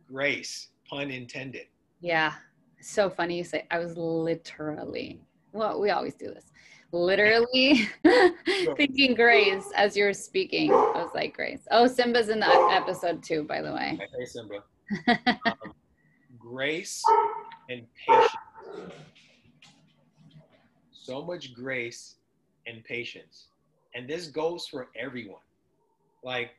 [0.08, 1.68] grace, pun intended.
[2.00, 2.34] Yeah.
[2.82, 5.22] So funny you say I was literally
[5.54, 6.52] well, we always do this.
[6.92, 7.88] Literally
[8.76, 10.72] thinking Grace as you're speaking.
[10.72, 11.68] I was like, Grace.
[11.72, 14.00] Oh, Simba's in that episode too, by the way.
[14.18, 14.64] Hey, Simba.
[15.46, 15.74] Um,
[16.38, 17.02] grace
[17.70, 18.92] and patience.
[20.92, 22.16] So much grace
[22.68, 23.48] and patience.
[23.96, 25.40] And this goes for everyone.
[26.24, 26.52] Like,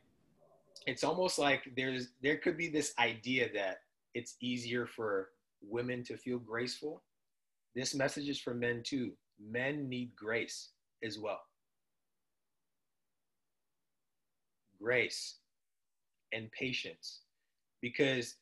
[0.87, 3.83] it's almost like there's there could be this idea that
[4.14, 5.28] it's easier for
[5.62, 7.02] women to feel graceful.
[7.74, 9.12] This message is for men too.
[9.40, 10.70] Men need grace
[11.02, 11.40] as well.
[14.80, 15.37] Grace
[16.32, 17.20] and patience
[17.80, 18.37] because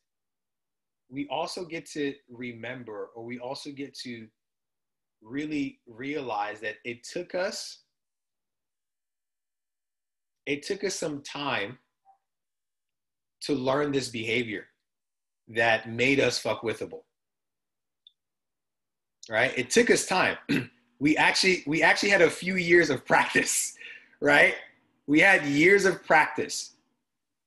[1.09, 4.27] we also get to remember or we also get to
[5.21, 7.79] really realize that it took us
[10.47, 11.77] it took us some time
[13.41, 14.65] to learn this behavior
[15.47, 17.01] that made us fuck withable
[19.31, 19.57] right?
[19.57, 20.37] It took us time.
[21.01, 23.75] We actually we actually had a few years of practice
[24.21, 24.53] right?
[25.07, 26.73] We had years of practice.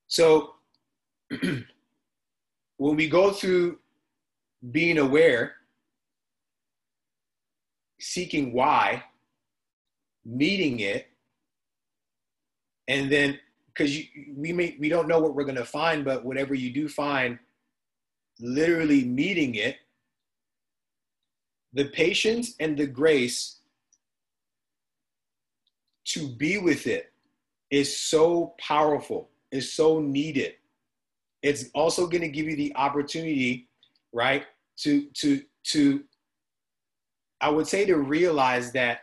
[0.08, 0.54] So
[1.40, 1.64] when
[2.78, 3.78] we go through
[4.70, 5.54] being aware,
[8.00, 9.04] seeking why,
[10.26, 11.06] meeting it,
[12.86, 13.96] and then because
[14.36, 17.38] we may we don't know what we're gonna find, but whatever you do find,
[18.40, 19.76] literally meeting it,
[21.74, 23.58] the patience and the grace
[26.06, 27.12] to be with it
[27.70, 30.54] is so powerful, is so needed.
[31.42, 33.68] It's also going to give you the opportunity
[34.14, 34.44] right
[34.78, 36.02] to to to
[37.40, 39.00] i would say to realize that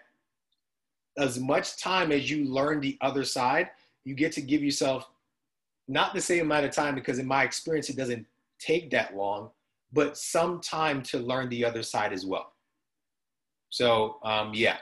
[1.17, 3.69] as much time as you learn the other side
[4.05, 5.09] you get to give yourself
[5.87, 8.25] not the same amount of time because in my experience it doesn't
[8.57, 9.49] take that long
[9.93, 12.53] but some time to learn the other side as well
[13.71, 14.77] so um, yeah.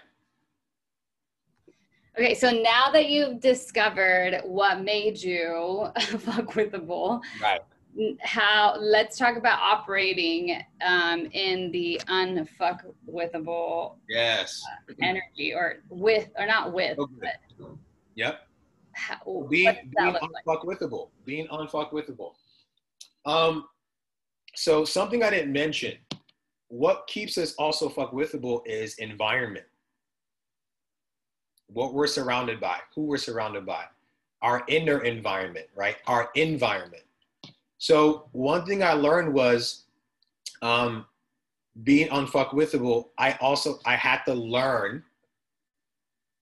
[2.18, 7.62] Okay, so now that you've discovered what made you fuck with the bull, right.
[8.20, 14.62] how let's talk about operating um, in the unfuckwithable yes.
[14.90, 17.14] uh, energy or with or not with okay.
[17.22, 17.70] but
[18.16, 18.42] yep.
[18.94, 21.26] how, being, being unfuckwithable like?
[21.26, 22.34] being unfuckwithable
[23.26, 23.66] um
[24.56, 25.94] so something i didn't mention
[26.70, 29.66] what keeps us also fuckwithable is environment
[31.68, 33.84] what we're surrounded by who we're surrounded by
[34.42, 37.04] our inner environment right our environment
[37.80, 39.86] so one thing I learned was
[40.62, 41.06] um,
[41.84, 43.08] being unfuckwithable.
[43.18, 45.04] I also I had to learn.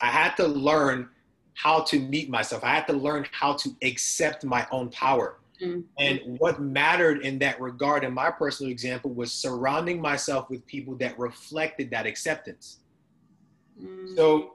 [0.02, 1.10] I had to learn
[1.54, 2.64] how to meet myself.
[2.64, 5.38] I had to learn how to accept my own power.
[5.62, 5.82] Mm-hmm.
[5.98, 10.96] And what mattered in that regard, in my personal example, was surrounding myself with people
[10.98, 12.80] that reflected that acceptance.
[13.82, 14.16] Mm-hmm.
[14.16, 14.54] So,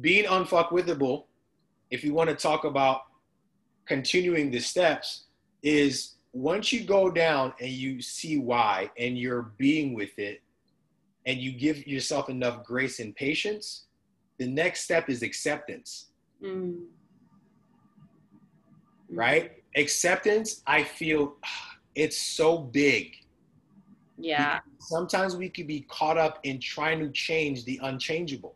[0.00, 1.24] being unfuckwithable,
[1.90, 3.02] if you want to talk about
[3.86, 5.24] continuing the steps,
[5.62, 10.42] is once you go down and you see why and you're being with it
[11.26, 13.86] and you give yourself enough grace and patience,
[14.38, 16.08] the next step is acceptance.
[16.42, 16.84] Mm.
[19.10, 19.57] Right?
[19.76, 21.36] Acceptance, I feel
[21.94, 23.16] it's so big.
[24.16, 24.60] Yeah.
[24.80, 28.54] Sometimes we could be caught up in trying to change the unchangeable.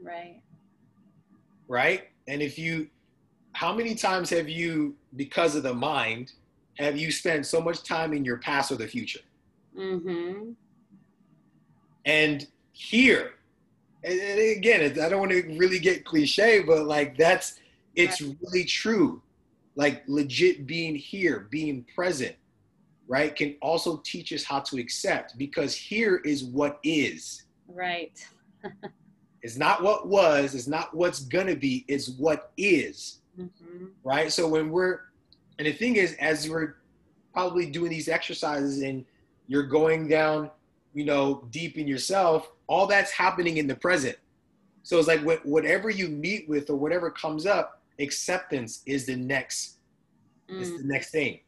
[0.00, 0.40] Right.
[1.68, 2.08] Right?
[2.28, 2.88] And if you
[3.52, 6.32] how many times have you, because of the mind,
[6.78, 9.20] have you spent so much time in your past or the future?
[9.76, 10.52] Mm-hmm.
[12.06, 13.34] And here,
[14.02, 17.60] and again, I don't want to really get cliche, but like that's,
[17.94, 19.20] it's really true.
[19.76, 22.36] Like legit being here, being present,
[23.06, 27.44] right, can also teach us how to accept because here is what is.
[27.68, 28.24] Right.
[29.42, 33.86] it's not what was, it's not what's gonna be, it's what is mm-hmm.
[34.04, 34.32] right?
[34.32, 35.00] So when we're,
[35.58, 36.76] and the thing is, as we're
[37.32, 39.04] probably doing these exercises and
[39.46, 40.50] you're going down,
[40.94, 44.16] you know, deep in yourself, all that's happening in the present.
[44.82, 49.78] So it's like whatever you meet with or whatever comes up, acceptance is the next,
[50.50, 50.60] mm.
[50.60, 51.40] is the next thing.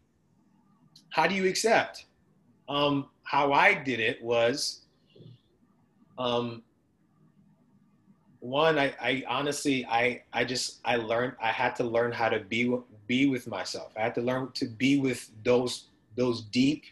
[1.11, 2.07] How do you accept?
[2.69, 4.83] Um, how I did it was,
[6.19, 6.63] um,
[8.43, 12.41] one I, I honestly i i just i learned i had to learn how to
[12.41, 16.83] be be with myself i had to learn to be with those those deep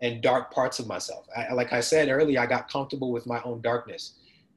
[0.00, 3.42] and dark parts of myself I, like i said earlier i got comfortable with my
[3.42, 4.14] own darkness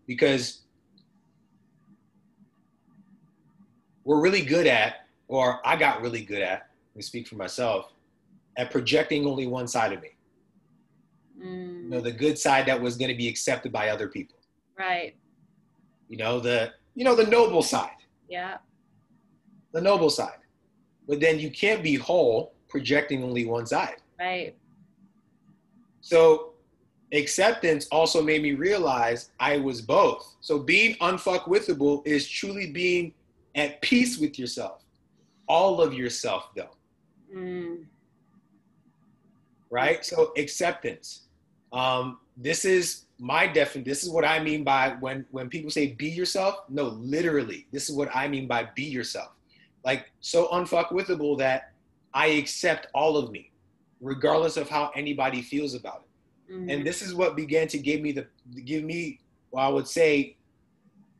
[0.08, 0.62] because
[4.08, 7.92] we're really good at or i got really good at let me speak for myself
[8.58, 10.10] at projecting only one side of me.
[11.40, 11.84] Mm.
[11.84, 14.38] you know the good side that was going to be accepted by other people.
[14.78, 15.16] Right.
[16.10, 18.02] You know the you know the noble side.
[18.28, 18.58] Yeah.
[19.74, 20.40] The noble side.
[21.08, 23.98] But then you can't be whole projecting only one side.
[24.20, 24.56] Right.
[26.02, 26.54] So
[27.14, 30.36] acceptance also made me realize i was both.
[30.42, 33.14] So being unfuckwithable is truly being
[33.58, 34.84] at peace with yourself.
[35.48, 36.70] All of yourself though.
[37.36, 37.86] Mm.
[39.70, 40.06] right?
[40.06, 41.24] So acceptance.
[41.74, 45.88] Um, this is my definition this is what i mean by when when people say
[45.94, 46.64] be yourself?
[46.70, 49.32] No literally this is what i mean by be yourself.
[49.84, 51.74] Like so unfuckwithable that
[52.14, 53.52] i accept all of me
[54.02, 56.54] regardless of how anybody feels about it.
[56.54, 56.70] Mm-hmm.
[56.70, 58.28] and this is what began to give me the
[58.64, 59.20] give me
[59.52, 60.37] well, i would say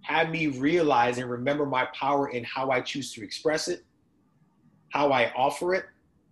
[0.08, 3.84] have me realize and remember my power in how i choose to express it
[4.90, 5.86] how i offer it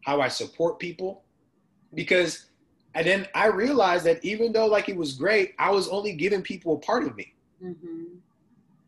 [0.05, 1.23] how i support people
[1.93, 2.47] because
[2.95, 6.41] and then I realized that even though like it was great, I was only giving
[6.41, 7.33] people a part of me.
[7.61, 8.03] Mm-hmm.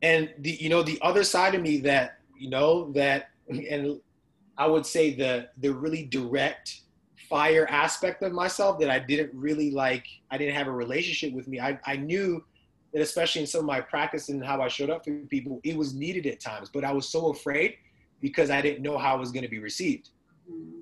[0.02, 4.00] And the you know the other side of me that you know that and
[4.58, 6.82] I would say the the really direct
[7.30, 11.50] fire aspect of myself that I didn't really like I didn't have a relationship with
[11.50, 11.60] me.
[11.60, 12.44] I, I knew
[12.94, 15.76] that especially in some of my practice and how I showed up for people, it
[15.76, 17.76] was needed at times, but I was so afraid
[18.22, 20.10] because I didn't know how it was going to be received.
[20.50, 20.80] Mm-hmm.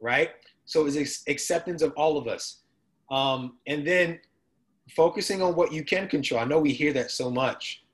[0.00, 0.30] Right?
[0.64, 2.62] So it's acceptance of all of us.
[3.10, 4.18] Um, and then
[4.90, 6.40] focusing on what you can control.
[6.40, 7.84] I know we hear that so much.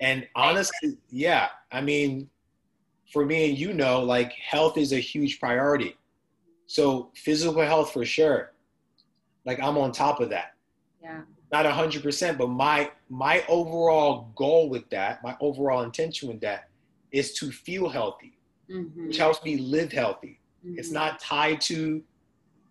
[0.00, 2.28] And honestly, yeah, I mean,
[3.12, 5.96] for me and you know, like health is a huge priority.
[6.66, 8.52] So physical health for sure.
[9.44, 10.54] Like I'm on top of that.
[11.02, 11.22] Yeah.
[11.52, 16.40] Not a hundred percent, but my my overall goal with that, my overall intention with
[16.40, 16.68] that
[17.12, 18.36] is to feel healthy,
[18.68, 19.06] mm-hmm.
[19.06, 20.40] which helps me live healthy.
[20.66, 20.78] Mm-hmm.
[20.78, 22.02] It's not tied to,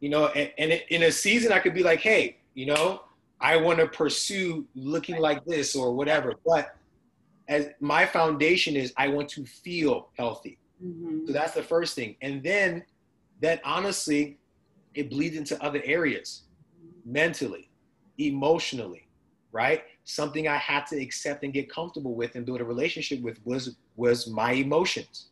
[0.01, 3.03] you know, and, and it, in a season I could be like, hey, you know,
[3.39, 6.33] I want to pursue looking like this or whatever.
[6.45, 6.75] But
[7.47, 10.57] as my foundation is, I want to feel healthy.
[10.83, 11.27] Mm-hmm.
[11.27, 12.17] So that's the first thing.
[12.21, 12.83] And then
[13.39, 14.37] then honestly,
[14.93, 16.43] it bleeds into other areas
[17.05, 17.64] mentally,
[18.17, 19.07] emotionally,
[19.51, 19.83] right?
[20.03, 23.75] Something I had to accept and get comfortable with and build a relationship with was
[23.95, 25.27] was my emotions.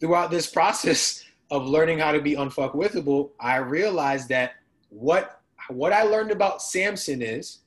[0.00, 4.52] Throughout this process of learning how to be unfuckwithable, I realized that
[4.90, 7.58] what what I learned about Samson is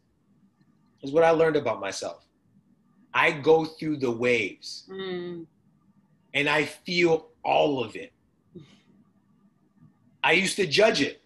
[1.01, 2.25] is what I learned about myself.
[3.13, 5.45] I go through the waves mm.
[6.33, 8.11] and I feel all of it.
[10.23, 11.21] I used to judge it.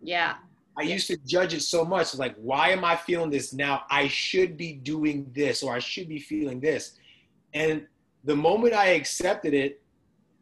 [0.00, 0.36] Yeah.
[0.78, 2.14] I used to judge it so much.
[2.14, 3.84] Like, why am I feeling this now?
[3.90, 6.98] I should be doing this or I should be feeling this.
[7.54, 7.86] And
[8.24, 9.82] the moment I accepted it,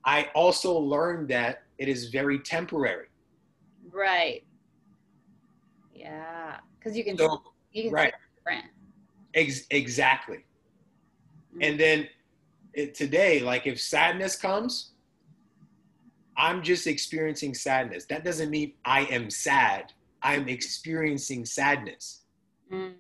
[0.05, 3.07] I also learned that it is very temporary.
[3.93, 4.45] Right.
[5.95, 6.57] Yeah.
[6.79, 8.13] Because you can, so, you can right.
[9.35, 10.39] Ex- exactly.
[10.39, 11.63] Mm-hmm.
[11.63, 12.09] And then
[12.73, 14.91] it, today, like if sadness comes,
[16.37, 18.05] I'm just experiencing sadness.
[18.07, 19.93] That doesn't mean I am sad.
[20.25, 22.23] I'm experiencing sadness.
[22.73, 22.95] Mm.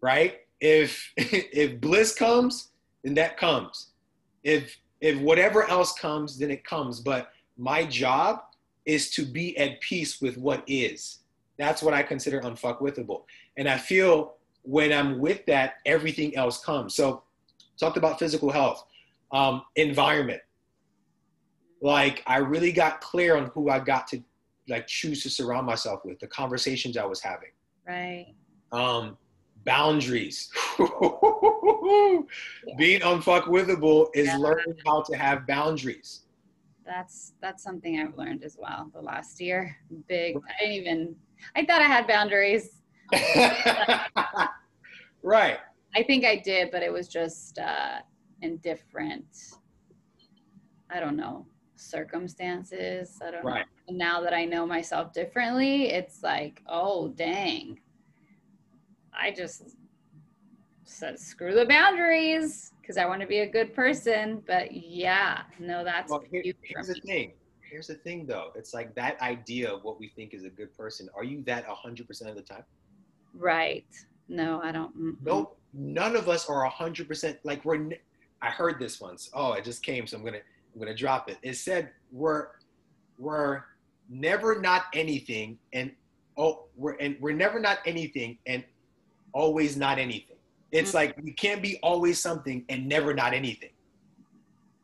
[0.00, 0.38] Right?
[0.60, 2.70] If if bliss comes,
[3.02, 3.90] then that comes.
[4.42, 7.00] If if whatever else comes, then it comes.
[7.00, 8.40] But my job
[8.86, 11.18] is to be at peace with what is.
[11.58, 13.22] That's what I consider unfuckwithable.
[13.56, 16.94] And I feel when I'm with that, everything else comes.
[16.94, 17.22] So
[17.78, 18.84] talked about physical health,
[19.32, 20.40] um, environment
[21.84, 24.22] like I really got clear on who I got to
[24.68, 27.50] like choose to surround myself with, the conversations I was having.
[27.86, 28.34] Right.
[28.72, 29.18] Um,
[29.64, 30.50] boundaries.
[30.78, 32.26] Being
[33.00, 34.36] unfuckwithable is yeah.
[34.36, 36.20] learning how to have boundaries.
[36.84, 39.74] That's that's something I've learned as well the last year.
[40.06, 40.36] Big.
[40.36, 41.16] I didn't even.
[41.56, 42.82] I thought I had boundaries.
[45.22, 45.58] right.
[45.96, 48.00] I think I did, but it was just uh,
[48.42, 49.24] indifferent.
[50.90, 51.46] I don't know
[51.76, 53.18] circumstances.
[53.24, 53.66] I don't right.
[53.88, 53.96] know.
[53.96, 57.80] now that I know myself differently, it's like, oh, dang.
[59.18, 59.76] I just
[60.84, 64.42] said, screw the boundaries because I want to be a good person.
[64.46, 67.32] But yeah, no, that's well, here, here's the thing.
[67.60, 68.50] Here's the thing though.
[68.54, 71.08] It's like that idea of what we think is a good person.
[71.16, 72.64] Are you that 100% of the time?
[73.34, 73.86] Right.
[74.28, 74.96] No, I don't.
[74.96, 75.58] mm Nope.
[75.72, 77.90] None of us are 100% like we're.
[78.40, 79.30] I heard this once.
[79.34, 80.06] Oh, it just came.
[80.06, 80.40] So I'm going to
[80.74, 81.38] I'm gonna drop it.
[81.42, 82.48] It said we're
[83.18, 83.62] we're
[84.08, 85.92] never not anything and
[86.36, 88.64] oh we're and we're never not anything and
[89.32, 90.36] always not anything.
[90.72, 90.96] It's mm-hmm.
[90.96, 93.70] like we can't be always something and never not anything.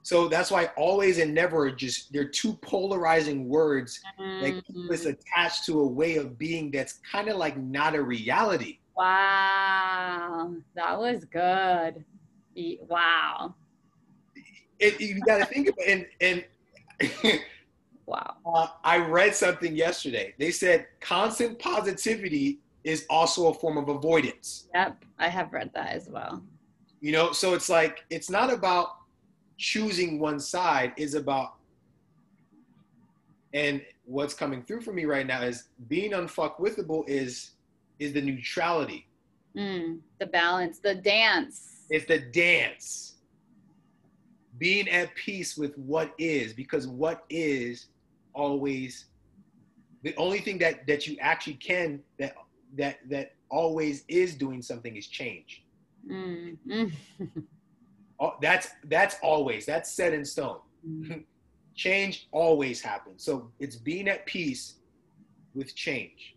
[0.03, 4.43] So that's why always and never are just they're two polarizing words mm-hmm.
[4.45, 8.03] that keep us attached to a way of being that's kind of like not a
[8.03, 8.79] reality.
[8.97, 12.05] Wow, that was good.
[12.89, 13.55] Wow
[14.81, 16.11] it, you got to think about it.
[16.21, 16.45] And,
[17.01, 17.41] and
[18.07, 18.35] wow.
[18.45, 20.35] Uh, I read something yesterday.
[20.39, 24.69] They said constant positivity is also a form of avoidance.
[24.75, 26.43] Yep, I have read that as well.
[27.01, 28.89] You know, so it's like it's not about
[29.59, 31.55] choosing one side, is about
[33.53, 37.53] and what's coming through for me right now is being unfuckwithable is
[37.99, 39.07] is the neutrality.
[39.57, 41.85] Mm, the balance, the dance.
[41.91, 43.10] It's the dance
[44.61, 47.89] being at peace with what is because what is
[48.35, 49.07] always
[50.05, 52.35] the only thing that that you actually can that
[52.77, 55.65] that that always is doing something is change.
[58.21, 60.59] Oh, that's that's always that's set in stone.
[60.87, 61.21] Mm-hmm.
[61.75, 63.25] change always happens.
[63.25, 64.75] So it's being at peace
[65.55, 66.37] with change.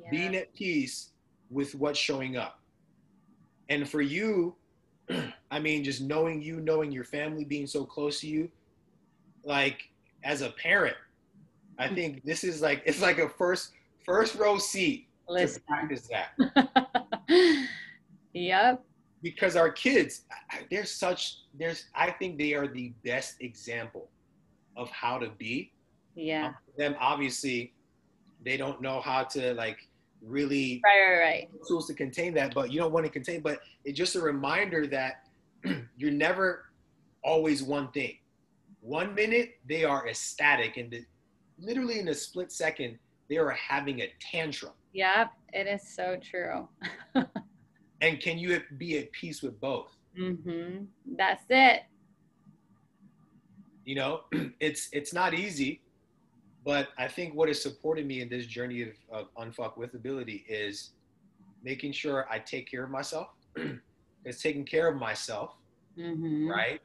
[0.00, 0.10] Yeah.
[0.10, 1.10] being at peace
[1.50, 2.60] with what's showing up.
[3.68, 4.56] And for you
[5.50, 8.50] I mean, just knowing you, knowing your family being so close to you,
[9.44, 9.90] like
[10.24, 10.96] as a parent,
[11.78, 11.94] I mm.
[11.94, 13.72] think this is like it's like a first
[14.04, 15.60] first row seat Listen.
[15.60, 17.28] to practice that.
[18.32, 18.84] yep.
[19.22, 20.22] Because our kids,
[20.70, 24.08] they're such there's I think they are the best example
[24.76, 25.72] of how to be.
[26.14, 26.48] Yeah.
[26.48, 27.72] Um, them obviously
[28.44, 29.88] they don't know how to like
[30.26, 31.50] really right, right, right.
[31.66, 33.40] tools to contain that, but you don't want to contain.
[33.40, 35.28] But it's just a reminder that
[35.96, 36.66] you're never
[37.22, 38.16] always one thing.
[38.80, 41.04] One minute they are ecstatic, and the,
[41.58, 42.98] literally in a split second
[43.28, 44.72] they are having a tantrum.
[44.92, 46.68] Yep, it is so true.
[48.00, 49.96] and can you be at peace with both?
[50.18, 50.84] Mm-hmm.
[51.16, 51.82] That's it.
[53.84, 54.20] You know,
[54.60, 55.80] it's it's not easy
[56.64, 60.90] but I think what has supported me in this journey of, of unfuckwithability is
[61.62, 63.28] making sure I take care of myself.
[64.24, 65.54] it's taking care of myself,
[65.98, 66.48] mm-hmm.
[66.48, 66.80] right?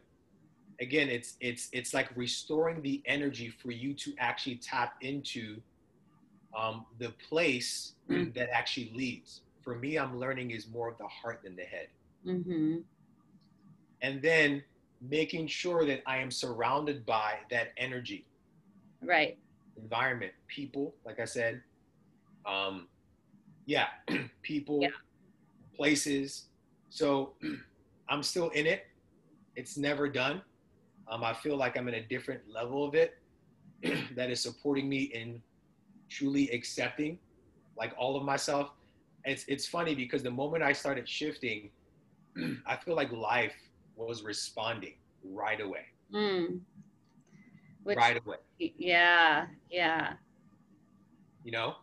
[0.82, 5.60] again, it's it's it's like restoring the energy for you to actually tap into
[6.58, 8.34] um, the place Mm.
[8.34, 9.42] that actually leads.
[9.62, 11.90] For me, I'm learning is more of the heart than the head.
[12.26, 12.78] Mm-hmm.
[14.02, 14.64] And then
[15.00, 18.26] making sure that I am surrounded by that energy,
[19.02, 19.38] Right.
[19.82, 21.62] Environment, people, like I said.
[22.46, 22.88] Um,
[23.66, 23.88] yeah,
[24.44, 24.90] people, Yeah.
[25.76, 26.48] places.
[26.90, 27.36] So
[28.10, 28.84] I'm still in it.
[29.56, 30.42] It's never done.
[31.12, 33.14] Um, I feel like I'm in a different level of it
[34.16, 35.42] that is supporting me in
[36.10, 37.20] truly accepting
[37.78, 38.70] like all of myself.
[39.26, 41.72] It's it's funny because the moment I started shifting,
[42.66, 43.56] I feel like life
[43.96, 45.86] was responding right away.
[46.14, 46.62] Mm.
[47.84, 48.38] Which, right away.
[48.58, 49.48] Yeah.
[49.70, 50.14] Yeah.
[51.44, 51.76] You know?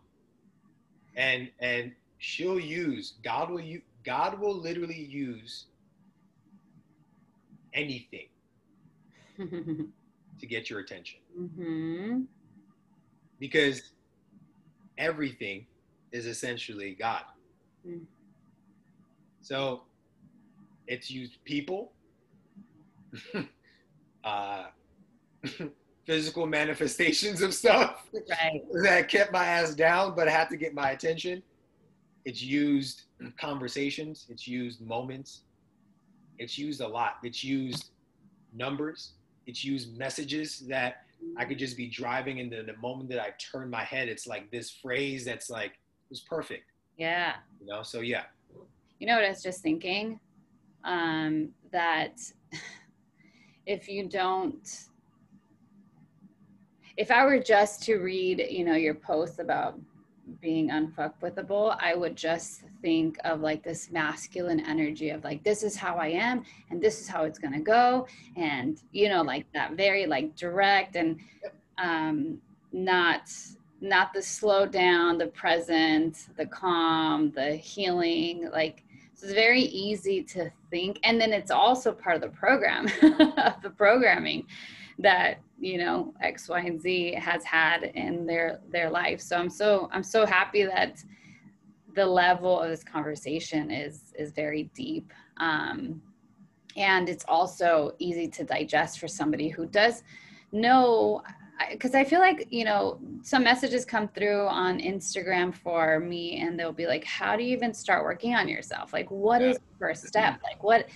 [1.16, 5.66] And and she'll use God will you God will literally use
[7.74, 8.28] anything
[9.38, 11.20] to get your attention.
[11.38, 12.20] mm-hmm.
[13.38, 13.92] Because
[14.98, 15.66] everything
[16.12, 17.22] is essentially God.
[17.86, 18.00] Mm.
[19.42, 19.82] So
[20.86, 21.92] it's used people,
[24.24, 24.64] uh,
[26.06, 28.62] physical manifestations of stuff Right.
[28.84, 31.42] that kept my ass down, but I had to get my attention.
[32.24, 33.02] It's used
[33.38, 35.42] conversations, it's used moments,
[36.38, 37.16] it's used a lot.
[37.22, 37.90] It's used
[38.54, 39.12] numbers,
[39.46, 41.02] it's used messages that
[41.36, 44.26] I could just be driving, and then the moment that I turn my head, it's
[44.26, 47.34] like this phrase that's like, it was perfect, Yeah.
[47.60, 47.82] you know?
[47.82, 48.24] So, yeah.
[48.98, 50.20] You know what I was just thinking?
[50.84, 52.20] Um, that
[53.66, 54.68] if you don't,
[56.96, 59.78] if I were just to read, you know, your posts about
[60.40, 65.76] being unfuckwithable, I would just think of like this masculine energy of like, this is
[65.76, 68.06] how I am and this is how it's gonna go.
[68.36, 71.20] And, you know, like that very like direct and
[71.78, 72.38] um,
[72.72, 73.30] not
[73.82, 78.48] not the slow down, the present, the calm, the healing.
[78.50, 78.82] Like
[79.12, 80.98] so it's very easy to think.
[81.04, 84.46] And then it's also part of the program of the programming
[84.98, 89.20] that you know X, Y, and Z has had in their their life.
[89.20, 91.02] So I'm so I'm so happy that
[91.94, 95.12] the level of this conversation is is very deep.
[95.38, 96.02] Um,
[96.76, 100.02] and it's also easy to digest for somebody who does
[100.52, 101.22] know
[101.70, 106.58] because I feel like you know some messages come through on Instagram for me, and
[106.58, 108.92] they'll be like, "How do you even start working on yourself?
[108.92, 110.40] Like, what is the first step?
[110.42, 110.86] Like, what?"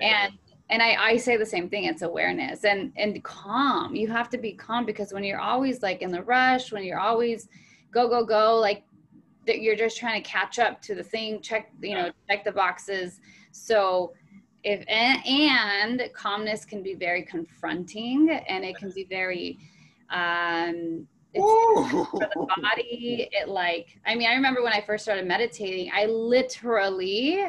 [0.00, 0.32] And
[0.68, 1.84] and I, I say the same thing.
[1.84, 3.94] It's awareness and and calm.
[3.94, 6.98] You have to be calm because when you're always like in the rush, when you're
[6.98, 7.48] always
[7.92, 8.84] go go go, like
[9.46, 11.40] that you're just trying to catch up to the thing.
[11.40, 13.20] Check you know check the boxes.
[13.52, 14.12] So
[14.64, 19.58] if and, and calmness can be very confronting, and it can be very
[20.10, 25.26] um it's for the body it like i mean i remember when i first started
[25.26, 27.44] meditating i literally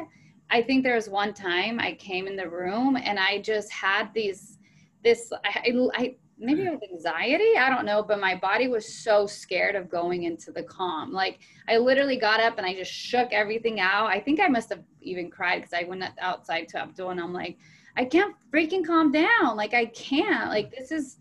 [0.50, 4.12] i think there was one time i came in the room and i just had
[4.14, 4.58] these
[5.02, 9.26] this i, I maybe it was anxiety i don't know but my body was so
[9.26, 11.12] scared of going into the calm.
[11.12, 14.06] Like i literally got up and i just shook everything out.
[14.06, 17.32] I think i must have even cried because i went outside to abdul and i'm
[17.32, 17.58] like
[17.96, 19.56] i can't freaking calm down.
[19.56, 20.50] Like i can't.
[20.50, 21.16] Like this is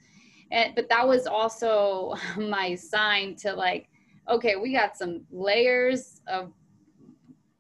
[0.52, 3.90] and, but that was also my sign to like
[4.30, 6.52] okay we got some layers of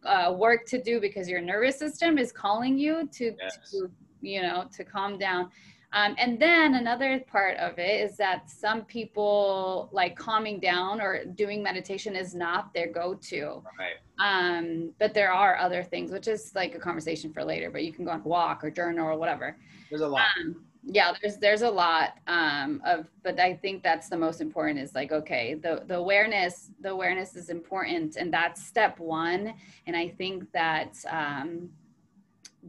[0.08, 3.58] uh, work to do because your nervous system is calling you to, Yes.
[3.72, 3.89] to
[4.22, 5.49] you know to calm down
[5.93, 11.24] um, and then another part of it is that some people like calming down or
[11.36, 13.97] doing meditation is not their go-to right.
[14.20, 17.93] um, but there are other things which is like a conversation for later but you
[17.93, 19.58] can go on a walk or journal or whatever
[19.89, 20.24] There's a lot.
[20.39, 24.79] um, yeah there's there's a lot um, of but i think that's the most important
[24.79, 29.53] is like okay the the awareness the awareness is important and that's step one.
[29.85, 31.69] And i think that um,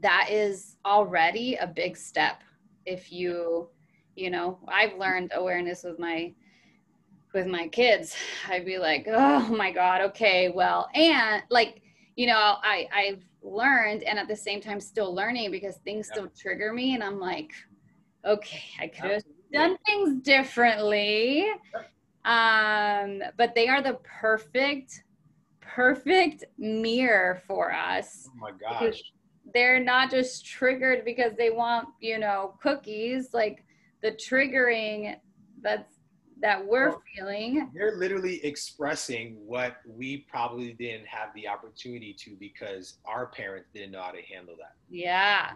[0.00, 2.42] that is already a big step.
[2.86, 3.68] If you
[4.16, 6.32] you know i've learned awareness with my
[7.34, 8.16] with my kids.
[8.48, 11.82] I'd be like oh my god okay well and like
[12.16, 16.12] you know i i've learned and at the same time still learning because things Yeah.
[16.12, 17.52] still trigger me and i'm like
[18.24, 21.46] okay i could have done things differently
[22.24, 25.04] um but they are the perfect
[25.60, 29.02] perfect mirror for us Oh my gosh.
[29.54, 33.64] they're not just triggered because they want you know cookies like
[34.02, 35.16] the triggering
[35.62, 35.94] that's
[36.40, 42.36] that we're Well, feeling They're literally expressing what we probably didn't have the opportunity to
[42.38, 44.74] because our parents didn't know how to handle that.
[44.88, 45.52] yeah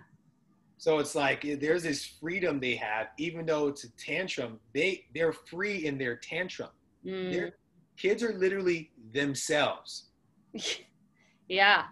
[0.82, 4.58] So it's like eh, there's this freedom they have, even though it's a tantrum.
[4.74, 6.70] They they're free in their tantrum.
[7.06, 7.32] Mm.
[7.32, 7.52] Their
[7.96, 10.06] kids are literally themselves.
[11.48, 11.84] yeah.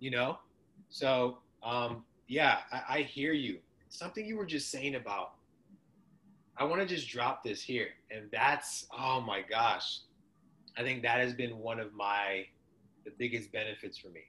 [0.00, 0.38] You know,
[0.90, 3.56] so um, yeah, I, I hear you.
[3.88, 5.30] Something you were just saying about.
[6.58, 10.00] I want to just drop this here, and that's oh my gosh,
[10.76, 12.44] I think that has been one of my
[13.06, 14.24] the biggest benefits for me.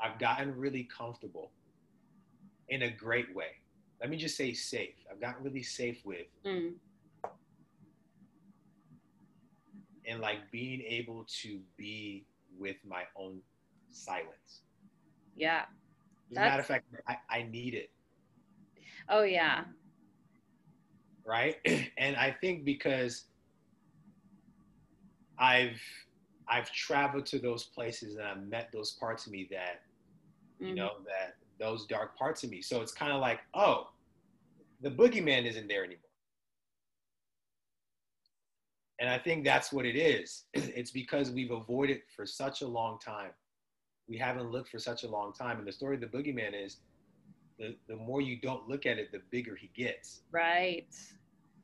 [0.00, 1.50] I've gotten really comfortable
[2.72, 3.52] in a great way.
[4.00, 4.94] Let me just say safe.
[5.10, 6.80] I've gotten really safe with Mm.
[10.06, 12.26] and like being able to be
[12.58, 13.40] with my own
[13.90, 14.62] silence.
[15.36, 15.66] Yeah.
[16.30, 17.90] As a matter of fact, I, I need it,
[19.08, 19.64] Oh yeah.
[21.26, 21.56] right?
[21.98, 23.26] and I think because
[25.38, 25.80] I've
[26.48, 29.82] I've traveled to those places and I've met those parts of me that
[30.58, 30.76] you Mhm.
[30.76, 32.60] know that those dark parts of me.
[32.60, 33.90] So it's kind of like, oh,
[34.80, 36.00] the boogeyman isn't there anymore.
[38.98, 40.44] And I think that's what it is.
[40.54, 43.30] It's because we've avoided for such a long time.
[44.08, 45.58] We haven't looked for such a long time.
[45.58, 46.78] And the story of the boogeyman is
[47.60, 50.22] the, the more you don't look at it, the bigger he gets.
[50.32, 50.92] Right.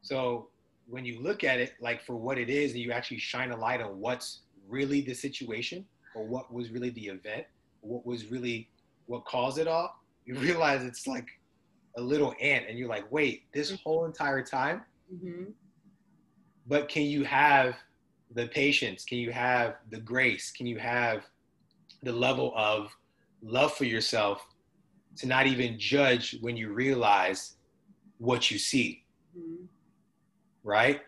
[0.03, 0.49] So
[0.87, 3.57] when you look at it like for what it is and you actually shine a
[3.57, 5.85] light on what's really the situation
[6.15, 7.47] or what was really the event,
[7.81, 8.69] what was really
[9.09, 9.93] what caused it all,
[10.25, 11.27] you realize it's like
[11.97, 15.45] a little ant and you're like, wait, this whole entire time, hmm
[16.67, 17.77] but can you have
[18.35, 19.07] the patience?
[19.07, 20.51] Can you have the grace?
[20.51, 21.25] Can you have
[22.03, 22.95] the level of
[23.43, 24.45] love for yourself
[25.17, 27.57] to not even judge when you realize
[28.19, 29.03] what you see?
[29.35, 29.65] hmm
[30.63, 31.01] right?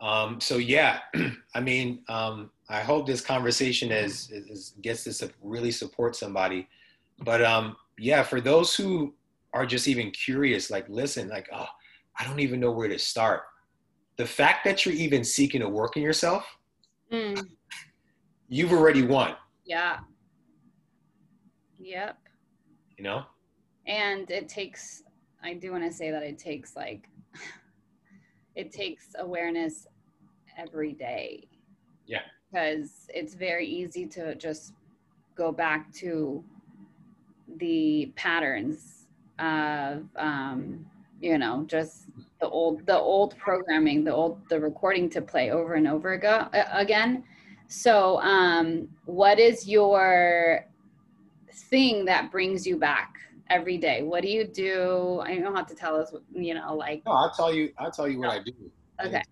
[0.00, 1.00] Um, so yeah,
[1.54, 6.68] I mean, um, I hope this conversation is, is gets to sup- really support somebody.
[7.22, 9.14] But um, yeah, for those who
[9.52, 11.66] are just even curious, like listen, like oh,
[12.18, 13.42] I don't even know where to start.
[14.16, 16.46] The fact that you're even seeking to work in yourself,
[17.12, 17.44] Mm.
[18.48, 19.34] you've already won.
[19.64, 19.98] Yeah.
[21.80, 22.18] Yep.
[22.96, 23.24] You know?
[23.86, 25.02] And it takes,
[25.42, 27.08] I do want to say that it takes like,
[28.54, 29.86] it takes awareness
[30.56, 31.48] every day.
[32.06, 32.22] Yeah.
[32.52, 34.74] Because it's very easy to just
[35.34, 36.44] go back to
[37.58, 39.06] the patterns
[39.38, 40.86] of, um,
[41.20, 42.06] you know, just
[42.40, 46.48] the old, the old programming, the old, the recording to play over and over ago,
[46.54, 47.24] uh, again.
[47.68, 50.66] So, um, what is your
[51.52, 53.14] thing that brings you back
[53.48, 54.02] every day?
[54.02, 55.20] What do you do?
[55.24, 57.72] I don't have to tell us, you know, like, No, I'll tell you.
[57.78, 58.52] I'll tell you what I do.
[59.04, 59.22] Okay.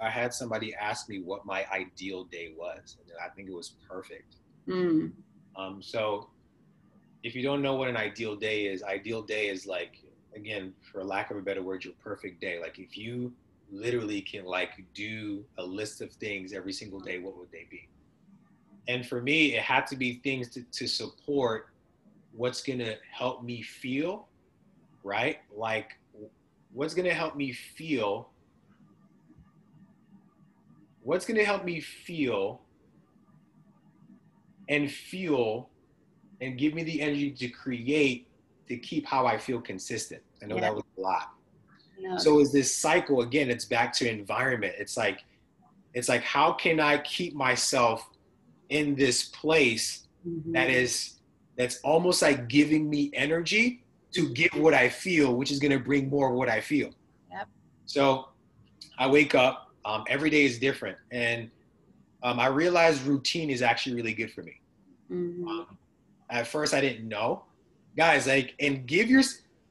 [0.00, 3.76] I had somebody ask me what my ideal day was, and I think it was
[3.88, 4.36] perfect.
[4.66, 5.12] mm,
[5.56, 6.30] Um, so
[7.22, 9.98] if you don't know what an ideal day is, ideal day is like,
[10.34, 12.60] again, for lack of a better word, your perfect day.
[12.60, 13.32] Like if you
[13.70, 17.88] literally can like do a list of things every single day, what would they be?
[18.88, 21.68] And for me, it had to be things to, to support
[22.32, 24.26] what's gonna help me feel,
[25.04, 25.38] right?
[25.54, 25.98] Like
[26.72, 28.32] what's gonna help me feel
[31.02, 32.60] what's to help me feel
[34.68, 35.68] and feel
[36.42, 38.28] and give me the energy to create
[38.68, 40.22] to keep how I feel consistent.
[40.42, 40.62] I know Yeah.
[40.62, 41.30] that was a lot.
[41.98, 43.48] no, So is this cycle again?
[43.48, 44.74] It's back to environment.
[44.76, 45.20] It's like,
[45.94, 48.08] it's like how can I keep myself
[48.70, 50.52] in this place mhm.
[50.52, 51.20] that is
[51.56, 53.84] that's almost like giving me energy
[54.14, 56.90] to give what I feel, which is going to bring more of what I feel.
[57.30, 57.48] Yep.
[57.84, 58.28] So
[58.98, 59.68] I wake up.
[59.84, 61.50] Um, every day is different, and
[62.22, 64.54] um, I realize routine is actually really good for me.
[65.10, 65.46] Mhm.
[65.48, 65.78] Um,
[66.32, 67.44] at first, I didn't know,
[67.96, 68.26] guys.
[68.26, 69.22] Like, and give your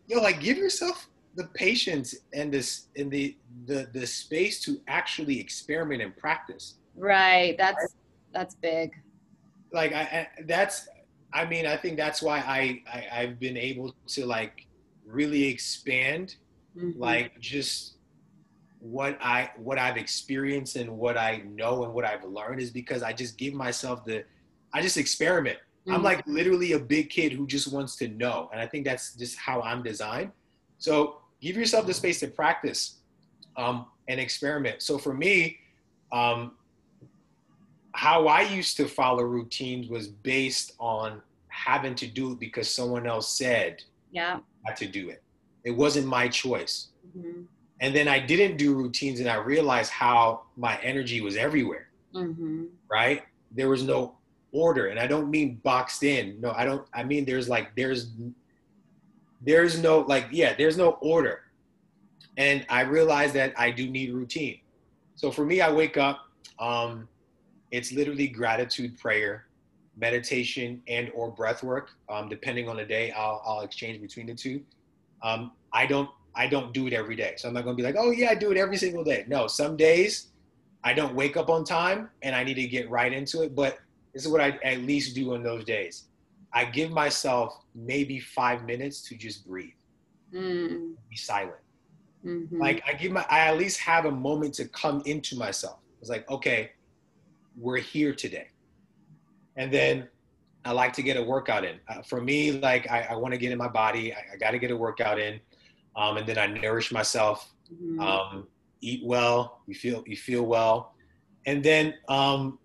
[0.07, 3.35] yo like give yourself the patience and this and the
[3.65, 6.75] the the space to actually experiment and practice.
[6.95, 7.57] Right.
[7.57, 7.95] That's,
[8.33, 8.91] that's big.
[9.73, 10.87] like I, I that's
[11.33, 12.61] i mean i think that's why I,
[12.93, 14.55] I i've been able to like
[15.05, 16.35] really expand
[16.77, 16.93] Mhm.
[16.97, 17.95] like just
[18.79, 23.01] what i what i've experienced and what i know and what i've learned is because
[23.03, 24.23] i just give myself the
[24.73, 25.57] i just experiment
[25.89, 26.03] i'm Mhm.
[26.03, 29.37] like literally a big kid who just wants to know and i think that's just
[29.37, 30.31] how i'm designed
[30.77, 32.99] so give yourself the space to practice
[33.57, 35.57] um, and experiment so for me
[36.11, 36.57] um,
[37.93, 43.05] how I used to follow routines was based on having to do it because someone
[43.05, 44.39] else said yeah.
[44.65, 45.23] Had to do it.
[45.63, 46.89] It wasn't my choice.
[47.13, 47.43] hmm
[47.79, 52.65] And then I didn't do routines and I realized how my energy was everywhere, hmm
[52.91, 53.23] right?
[53.51, 54.17] There was no
[54.51, 54.87] order.
[54.87, 56.39] And I don't mean boxed in.
[56.41, 58.11] No, I don't I mean there's like there's
[59.41, 61.41] there's no like yeah there's no order.
[62.37, 64.59] And i realize that i do need routine.
[65.15, 66.21] So for me i wake up
[66.59, 67.07] um,
[67.71, 69.45] it's literally gratitude prayer
[69.97, 71.91] meditation and or breath work.
[72.09, 74.61] Um, depending on the day I'll, I'll exchange between the two.
[75.23, 77.33] Um, i don't i don't do it every day.
[77.37, 79.25] So i'm not going to be like oh yeah i do it every single day.
[79.27, 80.27] No some days
[80.83, 83.79] i don't wake up on time and i need to get right into it but
[84.13, 86.05] this is what i at least do on those days
[86.53, 89.73] I give myself maybe five minutes to just breathe,
[90.33, 90.93] mm.
[91.09, 91.55] be silent.
[92.25, 92.59] Mm-hmm.
[92.59, 95.79] Like I give my, I at least have a moment to come into myself.
[96.01, 96.71] It's like, okay,
[97.57, 98.47] we're here today.
[99.55, 100.07] And then
[100.65, 101.79] I like to get a workout in.
[101.87, 104.13] Uh, for me, like I, I want to get in my body.
[104.13, 105.39] I, I got to get a workout in,
[105.95, 107.99] um, and then I nourish myself, mm-hmm.
[107.99, 108.47] um,
[108.81, 109.61] eat well.
[109.67, 110.93] You feel you feel well,
[111.45, 112.59] and then um,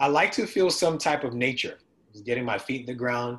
[0.00, 1.78] I like to feel some type of nature
[2.12, 3.38] just getting my feet in the ground.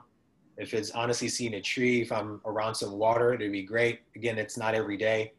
[0.58, 4.02] If it's honestly seeing a tree, if I'm around some water, it'd be great.
[4.16, 5.34] Again, it's not every day.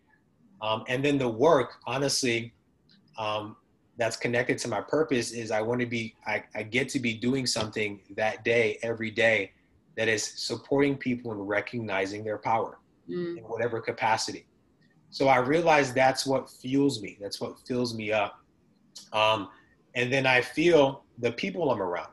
[0.60, 2.52] Um, and then the work, honestly,
[3.18, 3.56] um,
[3.98, 7.14] that's connected to my purpose is I want to be, I, I get to be
[7.14, 9.52] doing something that day, every day,
[9.96, 13.38] that is supporting people and recognizing their power mm.
[13.38, 14.46] in whatever capacity.
[15.10, 17.16] So I realize that's what fuels me.
[17.20, 18.38] That's what fills me up.
[19.14, 19.48] Um,
[19.96, 22.12] and then I feel the people I'm around.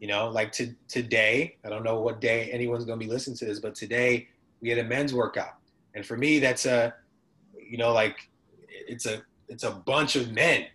[0.00, 3.38] You know, like to, today, I don't know what day anyone's going to be listening
[3.38, 4.28] to this, but today
[4.60, 5.54] we had a men's workout.
[5.94, 6.92] And for me, that's a,
[7.58, 8.28] you know, like
[8.68, 10.66] it's a, it's a bunch of men.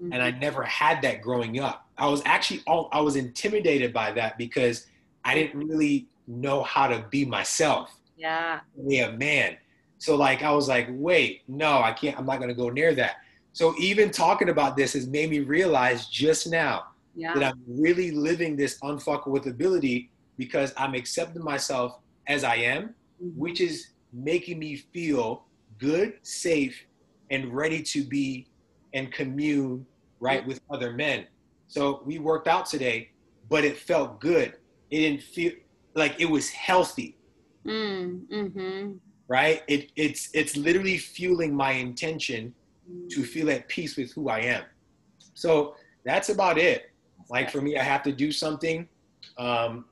[0.00, 0.14] Mm-hmm.
[0.14, 0.40] And I mm-hmm.
[0.40, 1.86] never had that growing up.
[1.98, 4.86] I was actually, all, I was intimidated by that because
[5.26, 7.94] I didn't really know how to be myself.
[8.16, 8.60] Yeah.
[8.88, 9.58] Be a man.
[9.98, 12.94] So like, I was like, wait, no, I can't, I'm not going to go near
[12.94, 13.16] that.
[13.52, 16.84] So even talking about this has made me realize just now
[17.16, 17.34] yeah.
[17.34, 23.38] that I'm really living this unfuckwithability because I'm accepting myself as I am, mm-hmm.
[23.38, 25.44] which is making me feel
[25.78, 26.86] good, safe,
[27.30, 28.46] and ready to be
[28.94, 29.86] and commune
[30.18, 31.26] right with other men.
[31.68, 33.10] So we worked out today,
[33.48, 34.54] but it felt good.
[34.90, 35.52] It didn't feel
[35.94, 37.16] like it was healthy.
[37.64, 38.92] Mm, mm-hmm.
[39.28, 39.62] Right?
[39.68, 42.52] It, it's it's literally fueling my intention.
[43.10, 44.64] To feel at peace with who I am.
[45.34, 45.74] So
[46.04, 46.90] that's about it.
[47.28, 48.88] Like for me, I have to do something
[49.38, 49.84] um,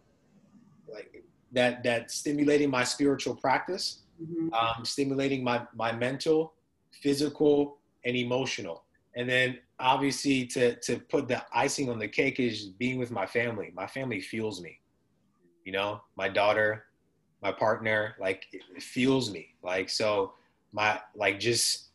[0.92, 4.53] like that that stimulating my spiritual practice, mm-hmm.
[4.53, 6.55] um, stimulating my my mental,
[7.03, 8.84] physical, and emotional.
[9.16, 13.26] And then obviously to to put the icing on the cake is being with my
[13.26, 13.72] family.
[13.74, 14.80] My family fuels me.
[15.64, 16.84] You know, my daughter,
[17.42, 19.55] my partner, like it fuels me.
[19.62, 20.32] Like so,
[20.72, 21.88] my like just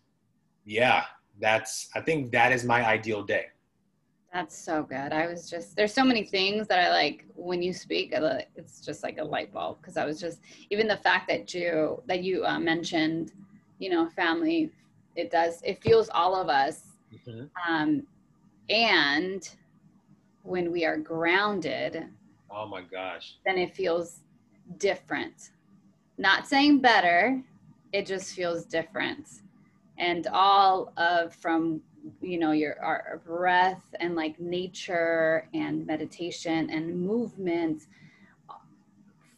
[0.65, 1.05] yeah.
[1.39, 3.47] That's I think that is my ideal day.
[4.33, 5.13] That's so good.
[5.13, 8.13] I was just there's so many things that I like when you speak.
[8.55, 10.39] It's just like a light bulb because I was just
[10.69, 13.31] even the fact that you that you uh, mentioned,
[13.79, 14.71] you know, family.
[15.15, 15.61] It does.
[15.63, 16.81] It fuels all of us.
[17.13, 17.71] Mm-hmm.
[17.71, 18.07] Um,
[18.69, 19.47] and
[20.41, 22.05] when we are grounded,
[22.49, 24.21] oh my gosh, then it feels
[24.77, 25.51] different.
[26.17, 27.41] Not saying better,
[27.91, 29.27] it just feels different.
[29.97, 31.81] And all of from
[32.21, 37.83] you know your our breath and like nature and meditation and movement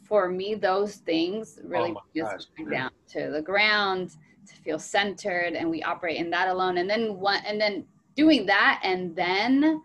[0.04, 5.70] for me those things really oh just down to the ground to feel centered and
[5.70, 6.78] we operate in that alone.
[6.78, 7.86] And then one and then
[8.16, 9.82] doing that and then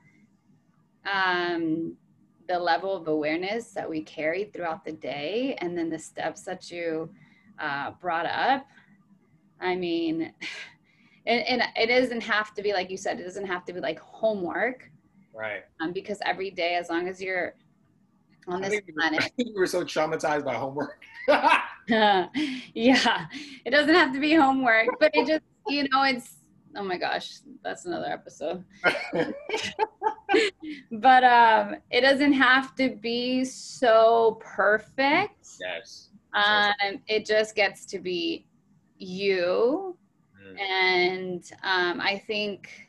[1.10, 1.96] um
[2.48, 6.70] the level of awareness that we carry throughout the day and then the steps that
[6.70, 7.08] you
[7.60, 8.66] uh, brought up
[9.60, 10.32] i mean
[11.26, 13.80] and, and it doesn't have to be like you said it doesn't have to be
[13.80, 14.90] like homework.
[15.34, 15.62] Right.
[15.80, 17.54] Um, because every day as long as you're
[18.48, 21.02] on this I planet I think we were so traumatized by homework.
[22.74, 23.26] Yeah.
[23.64, 26.36] It doesn't have to be homework but it just you know it's
[26.76, 28.64] oh my gosh that's another episode.
[30.92, 35.46] But um it doesn't have to be so perfect.
[35.60, 36.10] Yes.
[36.34, 38.46] Um it just gets to be
[39.00, 39.96] you
[40.58, 42.88] and um, I think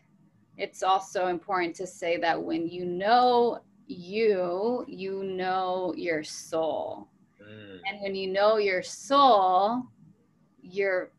[0.58, 7.08] it's also important to say that when you know you, you know your soul.
[7.42, 7.80] Mm.
[7.88, 9.84] And when you know your soul,
[10.62, 11.12] you're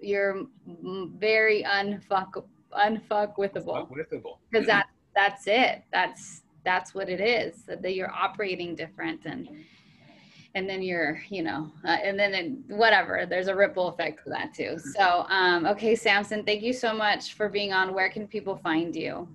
[0.00, 3.88] you're very unfuck unfuckwithable.
[3.88, 4.38] Unfuckwithable.
[4.50, 5.82] Because that that's it.
[5.92, 7.64] That's that's what it is.
[7.66, 9.48] That you're operating different and
[10.56, 14.30] and then you're you know uh, and then it, whatever there's a ripple effect to
[14.30, 18.26] that too so um, okay samson thank you so much for being on where can
[18.26, 19.28] people find you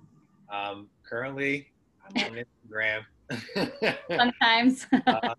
[0.52, 1.68] um, currently
[2.04, 3.00] i'm on instagram
[4.10, 5.34] sometimes uh,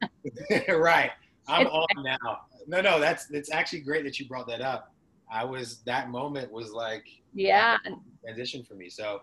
[0.76, 1.12] right
[1.48, 2.42] I'm on now.
[2.68, 4.94] No, no, that's it's actually great that you brought that up.
[5.32, 7.78] I was that moment was like yeah
[8.24, 8.90] transition for me.
[8.90, 9.22] So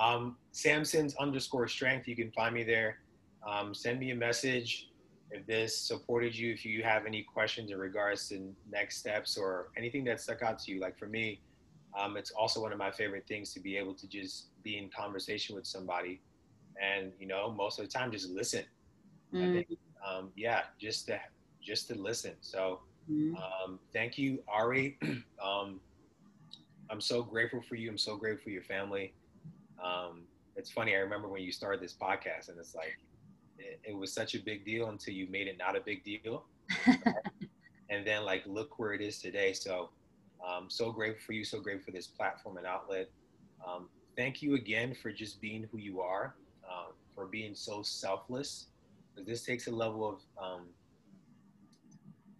[0.00, 2.06] um, Samson's underscore strength.
[2.06, 2.98] You can find me there.
[3.46, 4.90] Um, send me a message
[5.30, 6.52] if this supported you.
[6.52, 10.58] If you have any questions in regards to next steps or anything that stuck out
[10.60, 10.80] to you.
[10.80, 11.40] Like for me,
[11.98, 14.88] um, it's also one of my favorite things to be able to just be in
[14.88, 16.20] conversation with somebody,
[16.80, 18.64] and you know, most of the time, just listen.
[19.34, 19.54] Mm.
[19.54, 21.18] Think, um, yeah, just to
[21.62, 22.32] just to listen.
[22.40, 23.34] So, mm.
[23.36, 24.98] um, thank you, Ari.
[25.40, 25.78] Um,
[26.90, 27.88] I'm so grateful for you.
[27.88, 29.14] I'm so grateful for your family.
[29.82, 30.22] Um,
[30.56, 30.96] it's funny.
[30.96, 32.98] I remember when you started this podcast, and it's like
[33.58, 36.44] it, it was such a big deal until you made it not a big deal,
[37.90, 39.52] and then like look where it is today.
[39.52, 39.90] So,
[40.46, 41.44] um, so grateful for you.
[41.44, 43.10] So grateful for this platform and outlet.
[43.66, 46.34] Um, thank you again for just being who you are,
[46.68, 48.66] uh, for being so selfless.
[49.14, 50.66] Because this takes a level of um,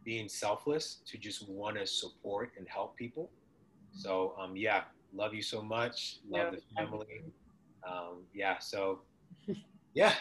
[0.04, 3.30] being selfless to just want to support and help people.
[3.92, 4.82] So um, yeah,
[5.14, 6.20] love you so much.
[6.28, 7.22] Love yeah, the family.
[7.86, 8.58] Um, yeah.
[8.58, 9.00] So
[9.94, 10.14] yeah,